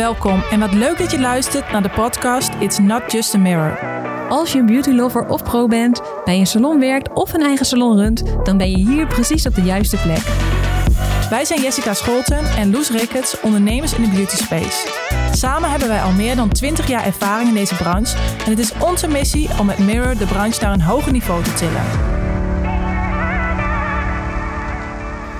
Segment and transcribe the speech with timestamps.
[0.00, 3.78] Welkom en wat leuk dat je luistert naar de podcast It's Not Just a Mirror.
[4.28, 7.66] Als je een beauty lover of pro bent, bij een salon werkt of een eigen
[7.66, 10.22] salon runt, dan ben je hier precies op de juiste plek.
[11.30, 14.88] Wij zijn Jessica Scholten en Loes Ricketts, ondernemers in de beauty space.
[15.32, 18.72] Samen hebben wij al meer dan 20 jaar ervaring in deze branche en het is
[18.78, 21.82] onze missie om met Mirror de branche naar een hoger niveau te tillen.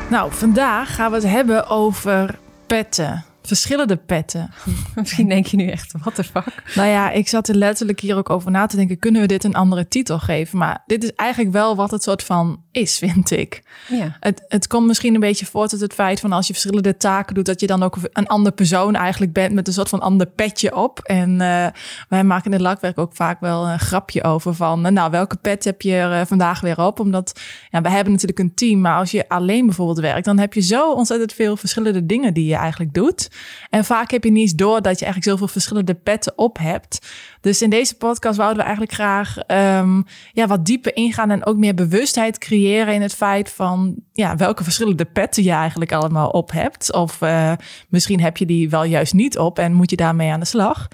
[0.08, 4.50] Nou, vandaag gaan we het hebben over petten verschillende petten.
[4.94, 6.62] Misschien denk je nu echt, wat de fuck?
[6.74, 8.98] Nou ja, ik zat er letterlijk hier ook over na te denken.
[8.98, 10.58] Kunnen we dit een andere titel geven?
[10.58, 13.62] Maar dit is eigenlijk wel wat het soort van is, vind ik.
[13.88, 14.16] Ja.
[14.20, 17.34] Het, het komt misschien een beetje voort uit het feit van als je verschillende taken
[17.34, 20.26] doet, dat je dan ook een andere persoon eigenlijk bent met een soort van ander
[20.26, 20.98] petje op.
[20.98, 21.66] En uh,
[22.08, 25.64] wij maken in het lakwerk ook vaak wel een grapje over van, nou, welke pet
[25.64, 27.00] heb je er eh, vandaag weer op?
[27.00, 30.54] Omdat ja, we hebben natuurlijk een team, maar als je alleen bijvoorbeeld werkt, dan heb
[30.54, 33.28] je zo ontzettend veel verschillende dingen die je eigenlijk doet.
[33.70, 37.08] En vaak heb je niet eens door dat je eigenlijk zoveel verschillende petten op hebt.
[37.40, 41.56] Dus in deze podcast wouden we eigenlijk graag um, ja, wat dieper ingaan en ook
[41.56, 46.50] meer bewustheid creëren in het feit van ja, welke verschillende petten je eigenlijk allemaal op
[46.50, 46.92] hebt.
[46.92, 47.52] Of uh,
[47.88, 50.88] misschien heb je die wel juist niet op en moet je daarmee aan de slag.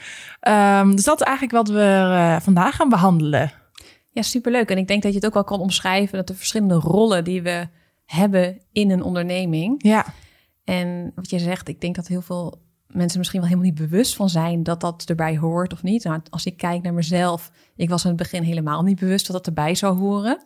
[0.49, 3.53] Um, dus dat is eigenlijk wat we uh, vandaag gaan behandelen.
[4.11, 4.71] Ja, superleuk.
[4.71, 7.43] En ik denk dat je het ook wel kan omschrijven dat de verschillende rollen die
[7.43, 7.69] we
[8.05, 9.75] hebben in een onderneming.
[9.79, 10.05] Ja
[10.67, 14.17] en wat je zegt, ik denk dat heel veel mensen misschien wel helemaal niet bewust
[14.17, 16.05] van zijn dat dat erbij hoort of niet.
[16.05, 19.37] Nou, als ik kijk naar mezelf, ik was in het begin helemaal niet bewust dat
[19.37, 20.45] dat erbij zou horen.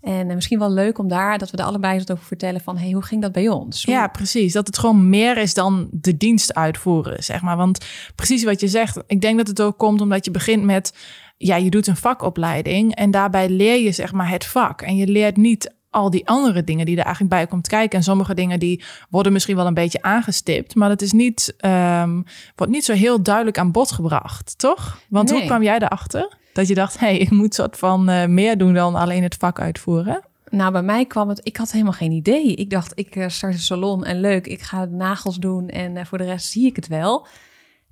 [0.00, 2.76] En eh, misschien wel leuk om daar, dat we er allebei wat over vertellen van,
[2.76, 3.82] hey, hoe ging dat bij ons?
[3.82, 4.52] Ja, precies.
[4.52, 7.56] Dat het gewoon meer is dan de dienst uitvoeren, zeg maar.
[7.56, 10.94] Want precies wat je zegt, ik denk dat het ook komt omdat je begint met,
[11.36, 14.82] ja, je doet een vakopleiding en daarbij leer je, zeg maar, het vak.
[14.82, 17.98] En je leert niet al die andere dingen die er eigenlijk bij komt kijken.
[17.98, 22.24] En sommige dingen die worden misschien wel een beetje aangestipt, maar dat is niet, um,
[22.56, 24.98] wordt niet zo heel duidelijk aan bod gebracht, toch?
[25.08, 26.36] Want hoe kwam jij erachter?
[26.52, 29.36] Dat je dacht, hé, hey, ik moet soort van uh, meer doen dan alleen het
[29.38, 30.22] vak uitvoeren?
[30.50, 32.54] Nou, bij mij kwam het, ik had helemaal geen idee.
[32.54, 36.04] Ik dacht, ik uh, start een salon en leuk, ik ga nagels doen en uh,
[36.04, 37.26] voor de rest zie ik het wel.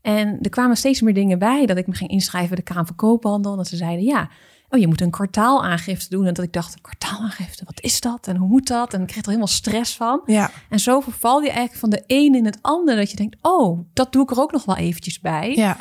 [0.02, 2.86] En er kwamen steeds meer dingen bij dat ik me ging inschrijven bij de Kamer
[2.86, 3.50] van Koophandel.
[3.50, 4.30] En dat ze zeiden, ja,
[4.68, 6.26] oh, je moet een kwartaalaangifte doen.
[6.26, 8.26] En dat ik dacht, een kwartaalaangifte, wat is dat?
[8.26, 8.94] En hoe moet dat?
[8.94, 10.20] En ik kreeg er helemaal stress van.
[10.24, 10.50] Ja.
[10.68, 12.96] En zo verval je eigenlijk van de een in het ander.
[12.96, 15.54] Dat je denkt, oh, dat doe ik er ook nog wel eventjes bij.
[15.54, 15.76] Ja.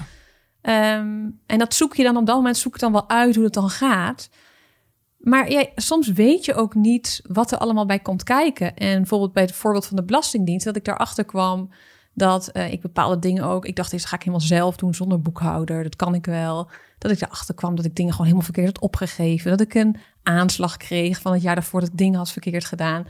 [0.97, 3.43] Um, en dat zoek je dan op dat moment, zoek ik dan wel uit hoe
[3.43, 4.29] het dan gaat.
[5.17, 8.75] Maar ja, soms weet je ook niet wat er allemaal bij komt kijken.
[8.75, 11.69] En bijvoorbeeld bij het voorbeeld van de Belastingdienst, dat ik daarachter kwam
[12.15, 13.65] dat uh, ik bepaalde dingen ook.
[13.65, 15.83] Ik dacht, dit ga ik helemaal zelf doen zonder boekhouder.
[15.83, 16.69] Dat kan ik wel.
[16.97, 19.51] Dat ik erachter kwam dat ik dingen gewoon helemaal verkeerd had opgegeven.
[19.51, 23.07] Dat ik een aanslag kreeg van het jaar daarvoor dat ik dingen had verkeerd gedaan.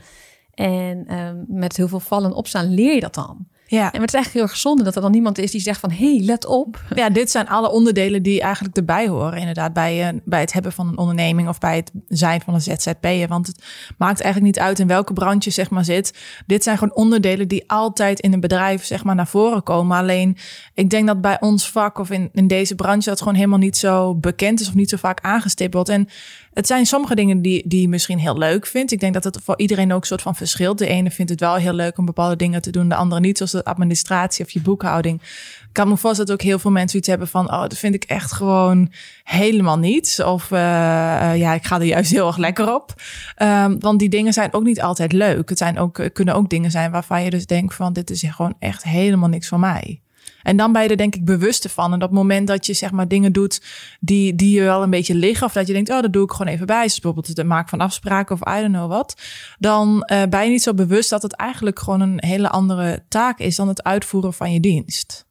[0.54, 3.48] En um, met heel veel vallen en opstaan leer je dat dan.
[3.68, 3.92] Ja.
[3.92, 5.90] En het is eigenlijk heel erg zonde dat er dan niemand is die zegt van...
[5.90, 6.82] hé, hey, let op.
[6.94, 9.38] Ja, dit zijn alle onderdelen die eigenlijk erbij horen.
[9.38, 11.48] Inderdaad, bij, uh, bij het hebben van een onderneming...
[11.48, 13.28] of bij het zijn van een ZZP'er.
[13.28, 13.64] Want het
[13.98, 16.18] maakt eigenlijk niet uit in welke branche je zeg maar zit.
[16.46, 19.96] Dit zijn gewoon onderdelen die altijd in een bedrijf zeg maar naar voren komen.
[19.96, 20.36] Alleen,
[20.74, 23.08] ik denk dat bij ons vak of in, in deze branche...
[23.08, 25.88] dat gewoon helemaal niet zo bekend is of niet zo vaak aangestipt wordt.
[25.88, 26.08] En
[26.56, 28.92] het zijn sommige dingen die, die je misschien heel leuk vindt.
[28.92, 30.78] Ik denk dat het voor iedereen ook een soort van verschilt.
[30.78, 33.36] De ene vindt het wel heel leuk om bepaalde dingen te doen, de andere niet.
[33.36, 35.22] Zoals de administratie of je boekhouding.
[35.22, 37.52] Ik kan me voorstellen dat ook heel veel mensen iets hebben van...
[37.52, 40.22] oh, dat vind ik echt gewoon helemaal niet.
[40.24, 40.58] Of uh,
[41.36, 42.94] ja, ik ga er juist heel erg lekker op.
[43.42, 45.48] Um, want die dingen zijn ook niet altijd leuk.
[45.48, 47.92] Het zijn ook, kunnen ook dingen zijn waarvan je dus denkt van...
[47.92, 50.00] dit is gewoon echt helemaal niks voor mij.
[50.46, 51.92] En dan ben je er denk ik bewust van.
[51.92, 53.62] En het moment dat je zeg maar dingen doet
[54.00, 55.46] die, die je wel een beetje liggen.
[55.46, 56.82] Of dat je denkt, oh, dat doe ik gewoon even bij.
[56.82, 59.20] Dus bijvoorbeeld het maken van afspraken of I don't know wat.
[59.58, 63.38] Dan uh, ben je niet zo bewust dat het eigenlijk gewoon een hele andere taak
[63.38, 65.26] is dan het uitvoeren van je dienst.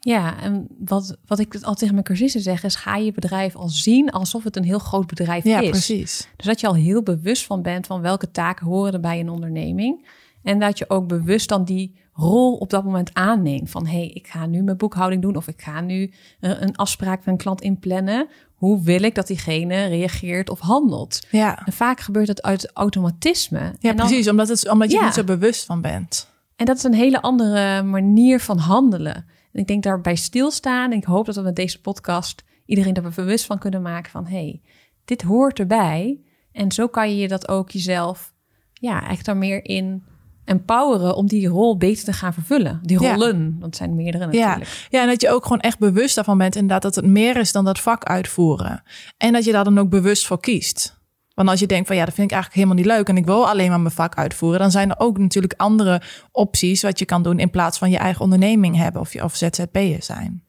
[0.00, 3.68] Ja, en wat, wat ik altijd tegen mijn cursisten zeg is: ga je bedrijf al
[3.68, 5.70] zien alsof het een heel groot bedrijf ja, is.
[5.70, 6.28] precies.
[6.36, 9.30] Dus dat je al heel bewust van bent van welke taken horen er bij een
[9.30, 10.06] onderneming.
[10.46, 13.70] En dat je ook bewust dan die rol op dat moment aanneemt.
[13.70, 17.18] Van hé, hey, ik ga nu mijn boekhouding doen of ik ga nu een afspraak
[17.18, 18.28] met een klant inplannen.
[18.54, 21.26] Hoe wil ik dat diegene reageert of handelt?
[21.30, 21.66] Ja.
[21.66, 23.74] En vaak gebeurt het uit automatisme.
[23.78, 25.04] Ja, dan, precies, omdat, het, omdat je ja.
[25.04, 26.28] niet zo bewust van bent.
[26.56, 29.14] En dat is een hele andere manier van handelen.
[29.52, 30.90] En ik denk daarbij stilstaan.
[30.90, 34.26] En ik hoop dat we met deze podcast iedereen daar bewust van kunnen maken van
[34.26, 34.62] hé, hey,
[35.04, 36.20] dit hoort erbij.
[36.52, 38.34] En zo kan je je dat ook jezelf
[38.72, 40.04] ja, eigenlijk daar meer in
[40.46, 42.80] empoweren om die rol beter te gaan vervullen.
[42.82, 43.50] Die rollen, ja.
[43.50, 44.64] want het zijn meerdere natuurlijk.
[44.64, 44.98] Ja.
[44.98, 47.52] ja, en dat je ook gewoon echt bewust daarvan bent inderdaad dat het meer is
[47.52, 48.82] dan dat vak uitvoeren.
[49.16, 50.94] En dat je daar dan ook bewust voor kiest.
[51.34, 53.24] Want als je denkt van ja, dat vind ik eigenlijk helemaal niet leuk en ik
[53.24, 56.02] wil alleen maar mijn vak uitvoeren, dan zijn er ook natuurlijk andere
[56.32, 59.36] opties wat je kan doen in plaats van je eigen onderneming hebben of je of
[59.36, 60.44] ZZP'er zijn.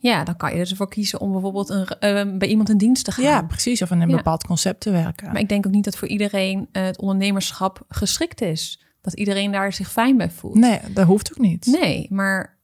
[0.00, 3.04] Ja, dan kan je dus ervoor kiezen om bijvoorbeeld een, uh, bij iemand in dienst
[3.04, 3.24] te gaan.
[3.24, 3.82] Ja, precies.
[3.82, 5.26] Of in een bepaald concept te werken.
[5.26, 8.80] Maar ik denk ook niet dat voor iedereen uh, het ondernemerschap geschikt is.
[9.00, 10.54] Dat iedereen daar zich fijn bij voelt.
[10.54, 11.66] Nee, dat hoeft ook niet.
[11.66, 12.58] Nee, maar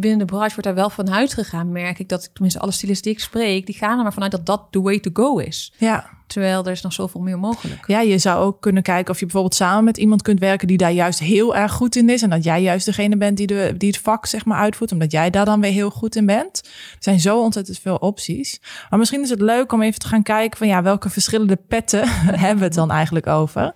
[0.00, 1.72] binnen de branche wordt daar wel vanuit gegaan.
[1.72, 4.46] Merk ik dat, tenminste alle stylisten die ik spreek, die gaan er maar vanuit dat
[4.46, 5.72] dat the way to go is.
[5.76, 6.16] Ja.
[6.26, 7.86] Terwijl er is nog zoveel meer mogelijk.
[7.86, 10.76] Ja, je zou ook kunnen kijken of je bijvoorbeeld samen met iemand kunt werken die
[10.76, 12.22] daar juist heel erg goed in is.
[12.22, 15.12] En dat jij juist degene bent die, de, die het vak zeg maar uitvoert, omdat
[15.12, 16.60] jij daar dan weer heel goed in bent.
[16.64, 18.60] Er zijn zo ontzettend veel opties.
[18.90, 22.08] Maar misschien is het leuk om even te gaan kijken van ja, welke verschillende petten
[22.44, 23.74] hebben we het dan eigenlijk over.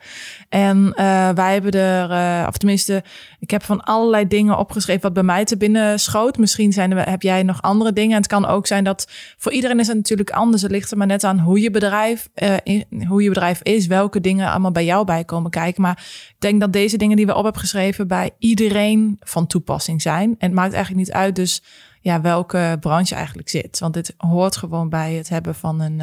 [0.52, 3.04] En uh, wij hebben er, uh, of tenminste,
[3.38, 6.38] ik heb van allerlei dingen opgeschreven wat bij mij te binnen schoot.
[6.38, 8.10] Misschien zijn er, heb jij nog andere dingen.
[8.10, 9.08] En het kan ook zijn dat
[9.38, 10.62] voor iedereen is het natuurlijk anders.
[10.62, 12.28] Het ligt er maar net aan hoe je bedrijf
[12.62, 15.82] in, hoe je bedrijf is, welke dingen allemaal bij jou bij komen kijken.
[15.82, 20.02] Maar ik denk dat deze dingen die we op hebben geschreven bij iedereen van toepassing
[20.02, 20.34] zijn.
[20.38, 21.62] En het maakt eigenlijk niet uit dus
[22.00, 23.78] ja, welke branche eigenlijk zit.
[23.78, 26.02] Want dit hoort gewoon bij het hebben van een,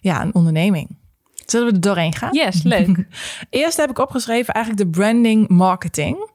[0.00, 1.04] ja, een onderneming.
[1.46, 2.34] Zullen we er doorheen gaan?
[2.34, 3.06] Yes, leuk.
[3.50, 6.28] Eerst heb ik opgeschreven eigenlijk de branding marketing.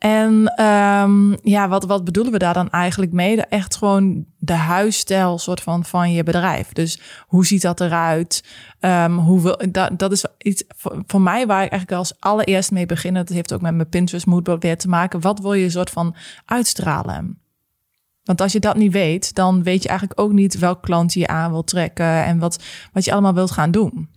[0.00, 3.40] En um, ja, wat, wat bedoelen we daar dan eigenlijk mee?
[3.40, 6.72] Echt gewoon de huisstijl soort van van je bedrijf.
[6.72, 8.44] Dus hoe ziet dat eruit?
[8.80, 12.70] Um, hoe wil, dat, dat is iets voor, voor, mij waar ik eigenlijk als allereerst
[12.70, 13.14] mee begin.
[13.14, 15.20] Dat heeft ook met mijn Pinterest moodboard weer te maken.
[15.20, 16.14] Wat wil je soort van
[16.44, 17.38] uitstralen?
[18.24, 21.26] Want als je dat niet weet, dan weet je eigenlijk ook niet welk klant je
[21.26, 24.08] aan wil trekken en wat, wat je allemaal wilt gaan doen.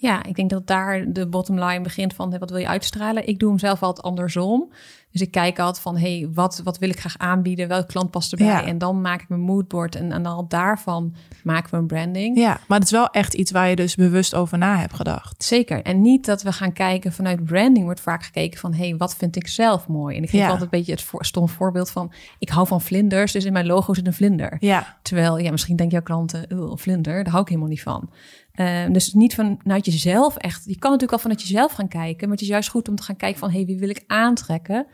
[0.00, 3.26] Ja, ik denk dat daar de bottom line begint van wat wil je uitstralen.
[3.26, 4.72] Ik doe hem zelf altijd andersom.
[5.10, 7.68] Dus ik kijk altijd van, hey, wat, wat wil ik graag aanbieden?
[7.68, 8.46] Welke klant past erbij?
[8.46, 8.64] Ja.
[8.64, 11.14] En dan maak ik mijn moodboard en, en dan daarvan
[11.44, 12.38] maken we een branding.
[12.38, 15.44] Ja, maar het is wel echt iets waar je dus bewust over na hebt gedacht.
[15.44, 15.82] Zeker.
[15.82, 19.36] En niet dat we gaan kijken vanuit branding wordt vaak gekeken van, hey, wat vind
[19.36, 20.16] ik zelf mooi?
[20.16, 20.46] En ik geef ja.
[20.46, 23.66] altijd een beetje het voor, stom voorbeeld van, ik hou van vlinders, dus in mijn
[23.66, 24.56] logo zit een vlinder.
[24.60, 24.96] Ja.
[25.02, 26.46] Terwijl, ja, misschien denkt jouw klanten,
[26.78, 28.10] vlinder, daar hou ik helemaal niet van.
[28.60, 30.64] Uh, dus niet vanuit jezelf echt.
[30.64, 33.02] Je kan natuurlijk al vanuit jezelf gaan kijken, maar het is juist goed om te
[33.02, 34.86] gaan kijken van, hey, wie wil ik aantrekken?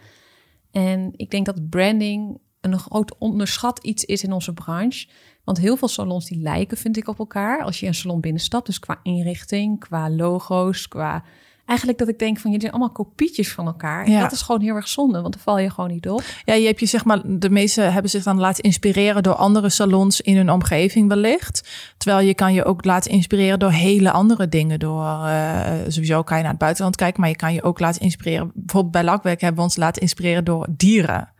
[0.70, 5.08] En ik denk dat branding een groot onderschat iets is in onze branche.
[5.44, 7.62] Want heel veel salons die lijken, vind ik, op elkaar.
[7.62, 11.24] Als je een salon binnenstapt, dus qua inrichting, qua logo's, qua
[11.66, 14.10] eigenlijk dat ik denk van jullie zijn allemaal kopietjes van elkaar.
[14.10, 14.20] Ja.
[14.20, 16.22] dat is gewoon heel erg zonde, want dan val je gewoon niet op.
[16.44, 19.68] Ja, je hebt je zeg maar, de meeste hebben zich dan laten inspireren door andere
[19.68, 21.68] salons in hun omgeving wellicht.
[21.96, 24.78] Terwijl je kan je ook laten inspireren door hele andere dingen.
[24.78, 28.00] Door uh, sowieso kan je naar het buitenland kijken, maar je kan je ook laten
[28.00, 28.50] inspireren.
[28.54, 31.34] Bijvoorbeeld bij lakwerk hebben we ons laten inspireren door dieren.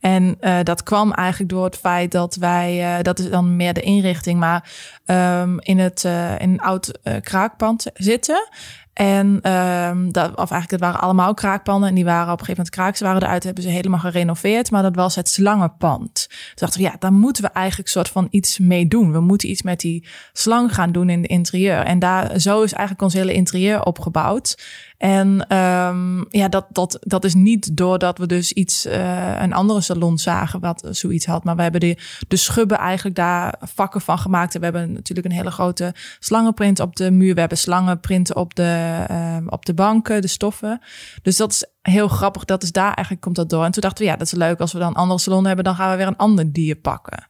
[0.00, 3.72] En uh, dat kwam eigenlijk door het feit dat wij, uh, dat is dan meer
[3.72, 4.70] de inrichting, maar
[5.06, 8.48] um, in het uh, in een oud kraakpand zitten.
[8.94, 11.88] En um, dat, of eigenlijk, het waren allemaal kraakpanden.
[11.88, 12.96] En die waren op een gegeven moment kraak.
[12.96, 14.70] Ze waren eruit, hebben ze helemaal gerenoveerd.
[14.70, 16.26] Maar dat was het slangenpand.
[16.28, 19.12] Toen dachten we, ja, daar moeten we eigenlijk soort van iets mee doen.
[19.12, 21.78] We moeten iets met die slang gaan doen in het interieur.
[21.78, 24.56] En daar, zo is eigenlijk ons hele interieur opgebouwd.
[24.96, 29.80] En um, ja, dat, dat, dat is niet doordat we dus iets, uh, een andere
[29.80, 31.44] salon zagen wat zoiets had.
[31.44, 31.98] Maar we hebben de,
[32.28, 34.54] de schubben eigenlijk daar vakken van gemaakt.
[34.54, 37.34] En we hebben natuurlijk een hele grote slangenprint op de muur.
[37.34, 40.80] We hebben slangenprinten op de, uh, op de banken, de stoffen.
[41.22, 42.44] Dus dat is heel grappig.
[42.44, 43.64] Dat is daar eigenlijk komt dat door.
[43.64, 44.60] En toen dachten we, ja, dat is leuk.
[44.60, 47.26] Als we dan een andere salon hebben, dan gaan we weer een ander dier pakken.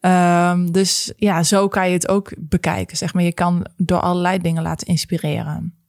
[0.00, 2.96] Um, dus ja, zo kan je het ook bekijken.
[2.96, 5.81] Zeg maar, je kan door allerlei dingen laten inspireren.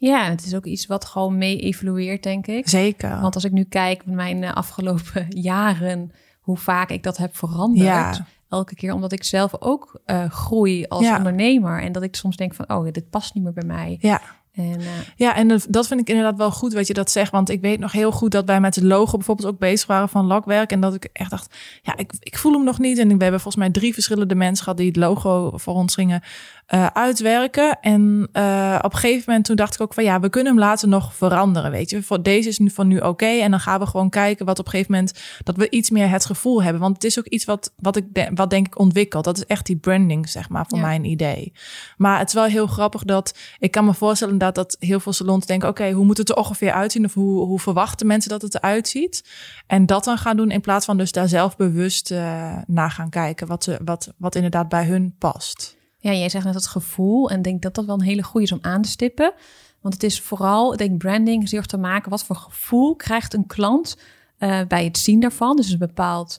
[0.00, 2.68] Ja, het is ook iets wat gewoon mee evolueert, denk ik.
[2.68, 3.20] Zeker.
[3.20, 7.36] Want als ik nu kijk met mijn uh, afgelopen jaren, hoe vaak ik dat heb
[7.36, 7.86] veranderd.
[7.86, 8.26] Ja.
[8.48, 11.16] Elke keer omdat ik zelf ook uh, groei als ja.
[11.16, 11.82] ondernemer.
[11.82, 13.96] En dat ik soms denk van, oh, dit past niet meer bij mij.
[14.00, 14.20] Ja.
[14.52, 14.86] En, uh...
[15.16, 17.30] Ja, en dat vind ik inderdaad wel goed wat je dat zegt.
[17.30, 20.08] Want ik weet nog heel goed dat wij met het logo bijvoorbeeld ook bezig waren
[20.08, 20.72] van lakwerk.
[20.72, 22.98] En dat ik echt dacht, ja, ik, ik voel hem nog niet.
[22.98, 26.22] En we hebben volgens mij drie verschillende mensen gehad die het logo voor ons gingen
[26.74, 27.78] uh, uitwerken.
[27.80, 30.62] En uh, op een gegeven moment toen dacht ik ook van ja, we kunnen hem
[30.62, 31.70] later nog veranderen.
[31.70, 33.06] Weet je, voor deze is nu van nu oké.
[33.06, 35.90] Okay, en dan gaan we gewoon kijken wat op een gegeven moment dat we iets
[35.90, 36.80] meer het gevoel hebben.
[36.80, 39.24] Want het is ook iets wat, wat ik de, wat denk ik ontwikkelt.
[39.24, 40.84] Dat is echt die branding, zeg maar, voor ja.
[40.84, 41.52] mijn idee.
[41.96, 45.12] Maar het is wel heel grappig dat ik kan me voorstellen dat, dat heel veel
[45.12, 47.04] salons denken: oké, okay, hoe moet het er ongeveer uitzien?
[47.04, 49.24] Of hoe, hoe verwachten mensen dat het eruit ziet?
[49.66, 53.10] En dat dan gaan doen in plaats van dus daar zelf bewust uh, naar gaan
[53.10, 55.78] kijken wat, ze, wat, wat inderdaad bij hun past.
[56.00, 58.52] Ja, jij zegt net het gevoel en denk dat dat wel een hele goede is
[58.52, 59.32] om aan te stippen.
[59.80, 62.10] Want het is vooral, ik denk branding erg te maken.
[62.10, 63.96] Wat voor gevoel krijgt een klant
[64.38, 65.56] uh, bij het zien daarvan?
[65.56, 66.38] Dus een bepaald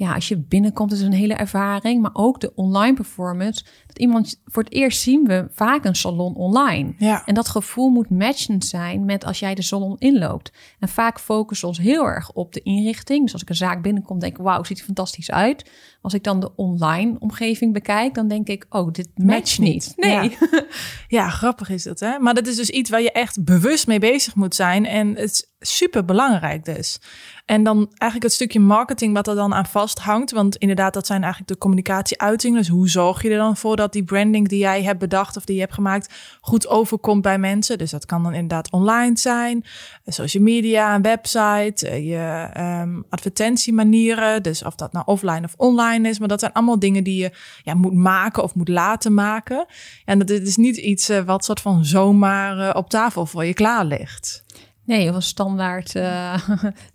[0.00, 2.02] ja, als je binnenkomt, is een hele ervaring.
[2.02, 3.64] Maar ook de online performance.
[3.86, 6.94] Dat iemand, voor het eerst zien we vaak een salon online.
[6.98, 7.26] Ja.
[7.26, 10.52] En dat gevoel moet matchend zijn met als jij de salon inloopt.
[10.78, 13.22] En vaak focussen we ons heel erg op de inrichting.
[13.22, 15.70] Dus als ik een zaak binnenkom, denk ik, wauw, ziet er fantastisch uit.
[16.02, 19.92] Als ik dan de online omgeving bekijk, dan denk ik, oh, dit matcht niet.
[19.96, 20.30] Nee.
[20.30, 20.30] Ja.
[21.08, 22.18] Ja, grappig is dat, hè?
[22.18, 24.86] Maar dat is dus iets waar je echt bewust mee bezig moet zijn.
[24.86, 27.00] En het is super belangrijk dus.
[27.44, 30.30] En dan eigenlijk het stukje marketing wat er dan aan vasthangt.
[30.30, 32.58] Want inderdaad, dat zijn eigenlijk de communicatieuitingen.
[32.58, 35.44] Dus hoe zorg je er dan voor dat die branding die jij hebt bedacht of
[35.44, 37.78] die je hebt gemaakt goed overkomt bij mensen?
[37.78, 39.64] Dus dat kan dan inderdaad online zijn,
[40.06, 42.50] social media, een website, eh, je
[42.82, 44.42] um, advertentiemanieren.
[44.42, 46.18] Dus of dat nou offline of online is.
[46.18, 47.30] Maar dat zijn allemaal dingen die je
[47.62, 49.66] ja, moet maken of moet laten maken.
[50.04, 53.54] En dat is niet iets uh, wat soort van zomaar uh, op tafel voor je
[53.54, 54.44] klaar ligt.
[54.84, 56.34] Nee, of een standaard uh,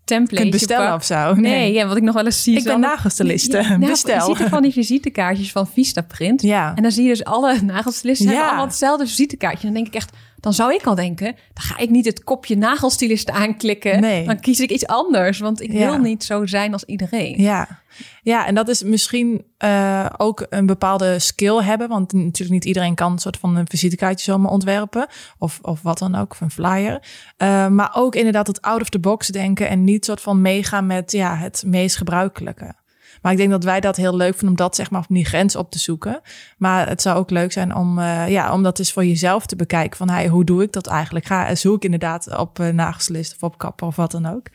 [0.03, 0.41] template.
[0.41, 1.33] Kunt bestellen of zo.
[1.33, 1.51] Nee.
[1.51, 2.57] nee, ja, wat ik nog wel eens zie.
[2.57, 3.57] Ik ben nagelstiliste.
[3.57, 4.29] Ja, nou, Bestel.
[4.29, 6.41] Je ziet er van die visitekaartjes van Vistaprint.
[6.41, 6.75] Ja.
[6.75, 8.31] En dan zie je dus alle nagelstilisten ja.
[8.31, 9.65] hebben allemaal hetzelfde visitekaartje.
[9.65, 10.11] Dan denk ik echt,
[10.45, 14.01] dan zou ik al denken, dan ga ik niet het kopje nagelstilist aanklikken.
[14.01, 14.25] Nee.
[14.25, 15.89] Dan kies ik iets anders, want ik ja.
[15.89, 17.41] wil niet zo zijn als iedereen.
[17.41, 17.81] Ja,
[18.21, 21.87] ja en dat is misschien uh, ook een bepaalde skill hebben.
[21.87, 25.07] Want natuurlijk niet iedereen kan een soort van een visitekaartje zomaar ontwerpen.
[25.37, 27.01] Of, of wat dan ook, of een flyer.
[27.37, 30.85] Uh, maar ook inderdaad het out of the box denken en niet soort van meegaan
[30.85, 32.75] met ja, het meest gebruikelijke.
[33.25, 35.25] Maar ik denk dat wij dat heel leuk vinden om dat zeg maar op die
[35.25, 36.21] grens op te zoeken.
[36.57, 39.55] Maar het zou ook leuk zijn om, uh, ja, om dat eens voor jezelf te
[39.55, 39.97] bekijken.
[39.97, 41.25] Van hey, hoe doe ik dat eigenlijk?
[41.25, 44.47] Ga, zoek ik inderdaad op uh, nagelslist of op kapper of wat dan ook?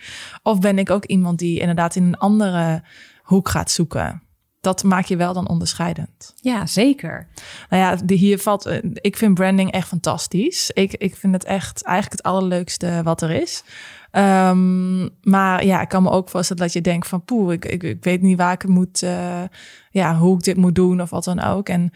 [0.42, 2.82] Of ben ik ook iemand die inderdaad in een andere
[3.22, 4.22] hoek gaat zoeken?
[4.60, 6.32] Dat maak je wel dan onderscheidend.
[6.36, 7.26] Ja, zeker.
[7.68, 8.80] Nou ja, de, hier valt.
[8.94, 10.70] Ik vind branding echt fantastisch.
[10.70, 13.64] Ik, ik vind het echt eigenlijk het allerleukste wat er is.
[14.12, 17.82] Um, maar ja, ik kan me ook voorstellen dat je denkt van poeh, ik, ik,
[17.82, 19.42] ik weet niet waar ik het moet, uh,
[19.90, 21.68] ja, hoe ik dit moet doen of wat dan ook.
[21.68, 21.92] En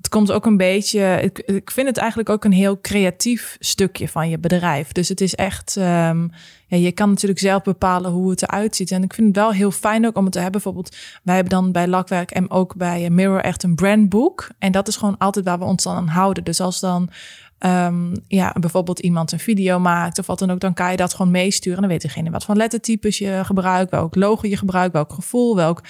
[0.00, 4.08] het komt ook een beetje, ik, ik vind het eigenlijk ook een heel creatief stukje
[4.08, 4.92] van je bedrijf.
[4.92, 6.30] Dus het is echt, um,
[6.66, 8.90] ja, je kan natuurlijk zelf bepalen hoe het eruit ziet.
[8.90, 10.62] En ik vind het wel heel fijn ook om het te hebben.
[10.62, 14.48] Bijvoorbeeld, wij hebben dan bij Lakwerk en ook bij Mirror echt een brandboek.
[14.58, 16.44] En dat is gewoon altijd waar we ons dan aan houden.
[16.44, 17.10] Dus als dan
[17.66, 21.14] Um, ja, bijvoorbeeld iemand een video maakt of wat dan ook, dan kan je dat
[21.14, 21.80] gewoon meesturen.
[21.80, 25.82] Dan weet degene wat voor lettertypes je gebruikt, welk logo je gebruikt, welk gevoel, welk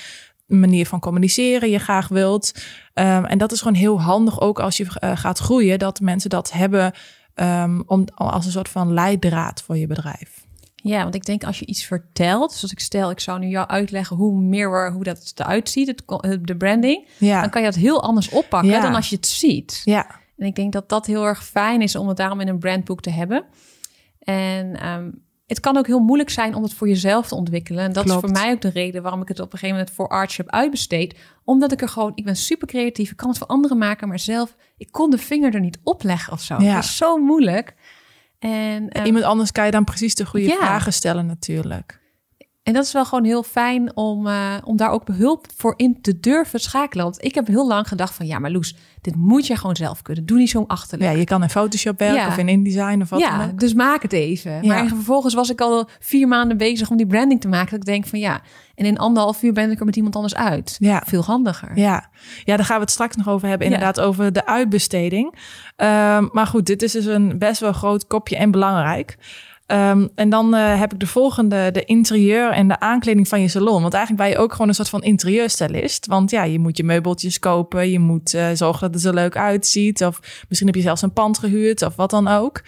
[0.50, 2.52] manier van communiceren je graag wilt.
[2.94, 6.30] Um, en dat is gewoon heel handig ook als je uh, gaat groeien, dat mensen
[6.30, 6.92] dat hebben
[7.34, 10.44] um, om, als een soort van leidraad voor je bedrijf.
[10.82, 13.68] Ja, want ik denk als je iets vertelt, zoals ik stel, ik zou nu jou
[13.68, 16.02] uitleggen hoe Mirror, hoe dat eruit ziet, het,
[16.46, 17.40] de branding, ja.
[17.40, 18.80] dan kan je dat heel anders oppakken Ja.
[18.80, 19.80] dan als je het ziet.
[19.84, 22.58] Ja, En ik denk dat dat heel erg fijn is om het daarom in een
[22.58, 23.44] brandboek te hebben.
[24.18, 27.84] En um, het kan ook heel moeilijk zijn om het voor jezelf te ontwikkelen.
[27.84, 28.24] En dat Klopt.
[28.24, 30.50] is voor mij ook de reden waarom ik het op een gegeven moment voor heb
[30.50, 31.18] uitbesteed.
[31.44, 34.18] Omdat ik er gewoon, ik ben super creatief, ik kan het voor anderen maken, maar
[34.18, 36.56] zelf, ik kon de vinger er niet op leggen of zo.
[36.58, 36.74] Ja.
[36.74, 37.74] Het is zo moeilijk.
[38.38, 40.56] En, um, iemand anders kan je dan precies de goede Ja.
[40.56, 41.99] vragen stellen natuurlijk.
[42.70, 45.98] En dat is wel gewoon heel fijn om, uh, om daar ook behulp voor in
[46.00, 47.04] te durven schakelen.
[47.04, 50.02] Want ik heb heel lang gedacht van, ja, maar Loes, dit moet je gewoon zelf
[50.02, 50.26] kunnen.
[50.26, 51.12] Doe niet zo achterlijk.
[51.12, 52.28] Ja, je kan in Photoshop werken Ja.
[52.28, 53.58] of in InDesign of wat dan ja, ook.
[53.60, 54.52] dus maak het even.
[54.52, 54.74] Ja.
[54.74, 57.70] Maar vervolgens was ik al vier maanden bezig om die branding te maken.
[57.70, 58.40] Dat ik denk van ja,
[58.74, 60.76] en in anderhalf uur ben ik er met iemand anders uit.
[60.78, 61.02] Ja.
[61.06, 61.70] Veel handiger.
[61.78, 62.08] Ja.
[62.44, 63.66] ja, daar gaan we het straks nog over hebben.
[63.66, 65.34] Inderdaad, over de uitbesteding.
[65.76, 69.16] Um, maar goed, dit is dus een best wel groot kopje en belangrijk.
[69.72, 73.48] Um, en dan uh, heb ik de volgende, de interieur en de aankleding van je
[73.48, 73.82] salon.
[73.82, 76.06] Want eigenlijk ben je ook gewoon een soort van interieurstylist.
[76.06, 77.90] Want ja, je moet je meubeltjes kopen.
[77.90, 80.04] Je moet uh, zorgen dat het er leuk uitziet.
[80.04, 82.62] Of misschien heb je zelfs een pand gehuurd of wat dan ook.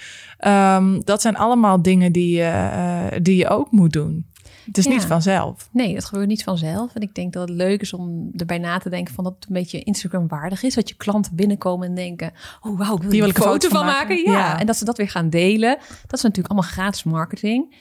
[0.46, 4.26] Um, dat zijn allemaal dingen die, uh, die je ook moet doen.
[4.64, 4.90] Het is Ja.
[4.90, 5.68] niet vanzelf.
[5.72, 6.94] Nee, dat gebeurt niet vanzelf.
[6.94, 9.46] En ik denk dat het leuk is om erbij na te denken van dat het
[9.46, 10.74] een beetje Instagram waardig is.
[10.74, 14.16] Dat je klanten binnenkomen en denken, oh wauw, wil Hier je een foto van maken.
[14.16, 14.32] maken.
[14.32, 14.38] Ja.
[14.38, 14.58] Ja.
[14.60, 15.76] en dat ze dat weer gaan delen.
[16.06, 17.74] Dat is natuurlijk allemaal gratis marketing.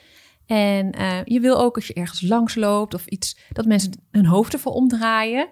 [0.46, 4.26] En uh, je wil ook als je ergens langs loopt of iets, dat mensen hun
[4.26, 5.48] hoofd ervoor omdraaien.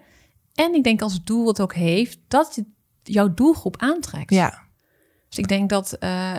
[0.54, 2.64] En ik denk als het doel het ook heeft, dat je
[3.02, 4.30] jouw doelgroep aantrekt.
[4.30, 4.62] Ja,
[5.28, 6.36] Dus ik denk dat, uh,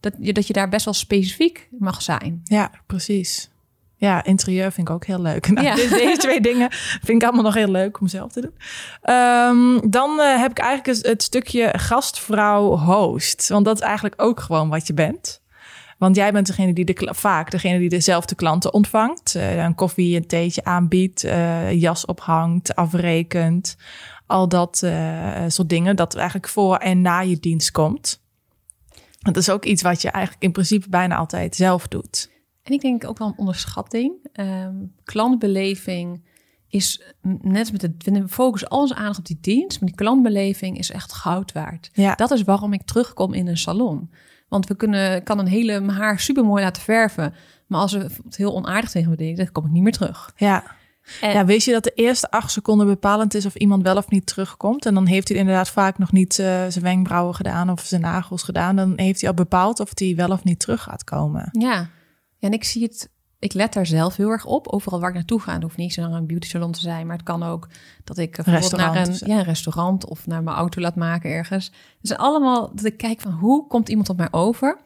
[0.00, 2.40] dat, je, dat je daar best wel specifiek mag zijn.
[2.44, 3.50] ja, precies.
[4.02, 5.48] Ja, interieur vind ik ook heel leuk.
[5.52, 5.74] Nou, Ja.
[5.80, 8.54] de- Deze twee dingen vind ik allemaal nog heel leuk om zelf te doen.
[9.14, 13.48] Um, dan uh, heb ik eigenlijk het, stukje gastvrouw host.
[13.48, 15.42] Want dat is eigenlijk ook gewoon wat je bent.
[15.98, 19.34] Want jij bent degene die de, vaak degene die dezelfde klanten ontvangt.
[19.36, 23.76] Uh, een koffie, een theetje aanbiedt, uh, jas ophangt, afrekent.
[24.26, 24.76] Al dat
[25.48, 25.96] soort dingen.
[25.96, 28.20] Dat eigenlijk voor en na je dienst komt.
[29.18, 32.30] Dat is ook iets wat je eigenlijk in principe bijna altijd zelf doet.
[32.62, 34.12] En ik denk ook wel een onderschatting.
[34.40, 36.24] Um, klantbeleving
[36.68, 37.02] is
[37.40, 41.12] net met de we focussen alles aandacht op die dienst, maar die klantbeleving is echt
[41.12, 41.90] goud waard.
[41.92, 42.14] Ja.
[42.14, 44.10] Dat is waarom ik terugkom in een salon.
[44.48, 47.34] Want we kunnen, kan een hele mijn haar super mooi laten verven.
[47.66, 50.32] Maar als ze het heel onaardig tegen me denken, dan kom ik niet meer terug.
[50.36, 50.64] Ja.
[51.20, 54.08] En- ja, weet je dat de eerste acht seconden bepalend is of iemand wel of
[54.08, 54.86] niet terugkomt?
[54.86, 58.42] En dan heeft hij inderdaad vaak nog niet eh, zijn wenkbrauwen gedaan of zijn nagels
[58.42, 58.76] gedaan.
[58.76, 61.48] Dan heeft hij al bepaald of hij wel of niet terug gaat komen.
[61.52, 61.88] Ja.
[62.42, 63.10] En ik zie het.
[63.38, 64.68] Ik let daar zelf heel erg op.
[64.68, 67.06] Overal waar ik naartoe ga, het hoeft niet zo naar een beauty salon te zijn,
[67.06, 67.68] maar het kan ook
[68.04, 71.66] dat ik bijvoorbeeld naar een, ja, een restaurant of naar mijn auto laat maken ergens.
[71.66, 71.74] Het
[72.08, 74.78] zijn allemaal dat ik kijk van hoe komt iemand op mij over.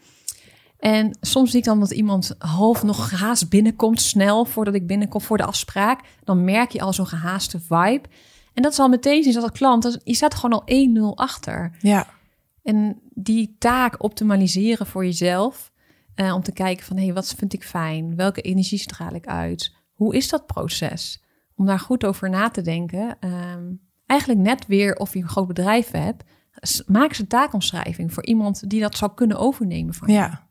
[0.79, 5.21] En soms zie ik dan dat iemand half nog gehaast binnenkomt, snel voordat ik binnenkom
[5.21, 6.01] voor de afspraak.
[6.25, 8.09] Dan merk je al zo'n gehaaste vibe.
[8.55, 9.83] En dat is al meteen zien als klant.
[9.83, 11.77] dat is- Je staat gewoon al 1-0 achter.
[11.81, 12.07] Ja,
[12.63, 15.73] En die taak optimaliseren voor jezelf.
[16.17, 18.17] Eh, om te kijken van, hé, hey, wat vind ik fijn?
[18.17, 19.75] Welke energie straal ik uit?
[19.93, 21.23] Hoe is dat proces?
[21.55, 23.17] Om daar goed over na te denken.
[23.21, 23.65] Ehm,
[24.07, 26.25] eigenlijk net weer of je een groot bedrijf hebt.
[26.87, 30.15] Maak eens een taakomschrijving voor iemand die dat zou kunnen overnemen van je.
[30.15, 30.45] ja.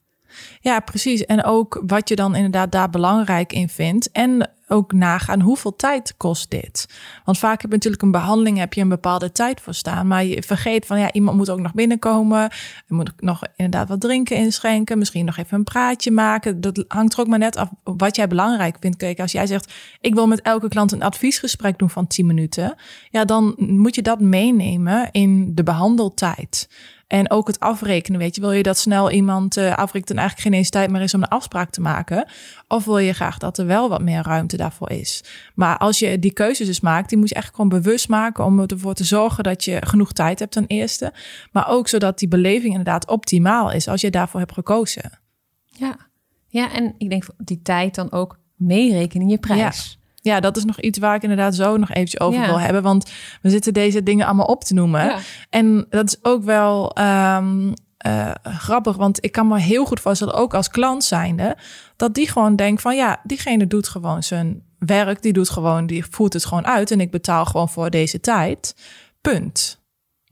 [0.59, 1.25] Ja, precies.
[1.25, 4.11] En ook wat je dan inderdaad daar belangrijk in vindt.
[4.11, 6.87] En ook nagaan hoeveel tijd kost dit.
[7.25, 10.07] Want vaak heb je natuurlijk een behandeling, heb je een bepaalde tijd voor staan.
[10.07, 12.51] Maar je vergeet van ja, iemand moet ook nog binnenkomen.
[12.87, 14.97] Moet nog inderdaad wat drinken inschenken.
[14.97, 16.61] Misschien nog even een praatje maken.
[16.61, 18.97] Dat hangt er ook maar net af wat jij belangrijk vindt.
[18.97, 22.75] Kijk, als jij zegt, ik wil met elke klant een adviesgesprek doen van 10 minuten.
[23.09, 26.67] Ja, dan moet je dat meenemen in de behandeltijd.
[27.07, 28.41] En ook het afrekenen, weet je.
[28.41, 31.21] Wil je dat snel iemand eh afrekent en eigenlijk geen eens tijd meer is om
[31.21, 32.27] een afspraak te maken?
[32.67, 35.23] Of wil je graag dat er wel wat meer ruimte daarvoor is?
[35.55, 38.59] Maar als je die keuzes dus maakt, die moet je echt gewoon bewust maken om
[38.59, 41.13] ervoor te zorgen dat je genoeg tijd hebt ten eerste.
[41.51, 45.19] Maar ook zodat die beleving inderdaad optimaal is als je daarvoor hebt gekozen.
[45.65, 45.97] Ja.
[46.47, 49.97] ja, en ik denk die tijd dan ook meerekenen in je prijs.
[49.99, 50.04] Ja,
[50.39, 52.45] dat is nog iets waar ik inderdaad zo nog eventjes over Ja.
[52.45, 52.83] wil hebben.
[52.83, 55.05] Want we zitten deze dingen allemaal op te noemen.
[55.05, 55.17] Ja.
[55.49, 60.33] En dat is ook wel ehm, eh, grappig, want ik kan me heel goed voorstellen,
[60.33, 61.57] ook als klant zijnde,
[61.95, 66.05] dat die gewoon denkt van ja, diegene doet gewoon zijn werk, die doet gewoon, die
[66.09, 68.75] voert het gewoon uit en ik betaal gewoon voor deze tijd.
[69.21, 69.79] Punt.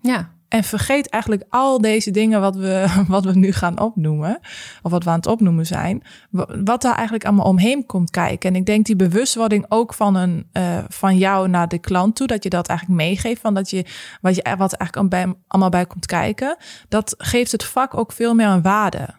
[0.01, 0.31] ja.
[0.53, 4.39] En vergeet eigenlijk al deze dingen wat we, wat we nu gaan opnoemen,
[4.81, 8.49] of wat we aan het opnoemen zijn, wa- wat daar eigenlijk allemaal omheen komt kijken.
[8.49, 12.27] En ik denk die bewustwording ook van, een, eh, van jou naar de klant toe,
[12.27, 13.85] dat je dat eigenlijk meegeeft, van dat je
[14.21, 16.57] wat, je, wat er eigenlijk bij, allemaal bij komt kijken,
[16.89, 19.09] dat geeft het vak ook veel meer een waarde.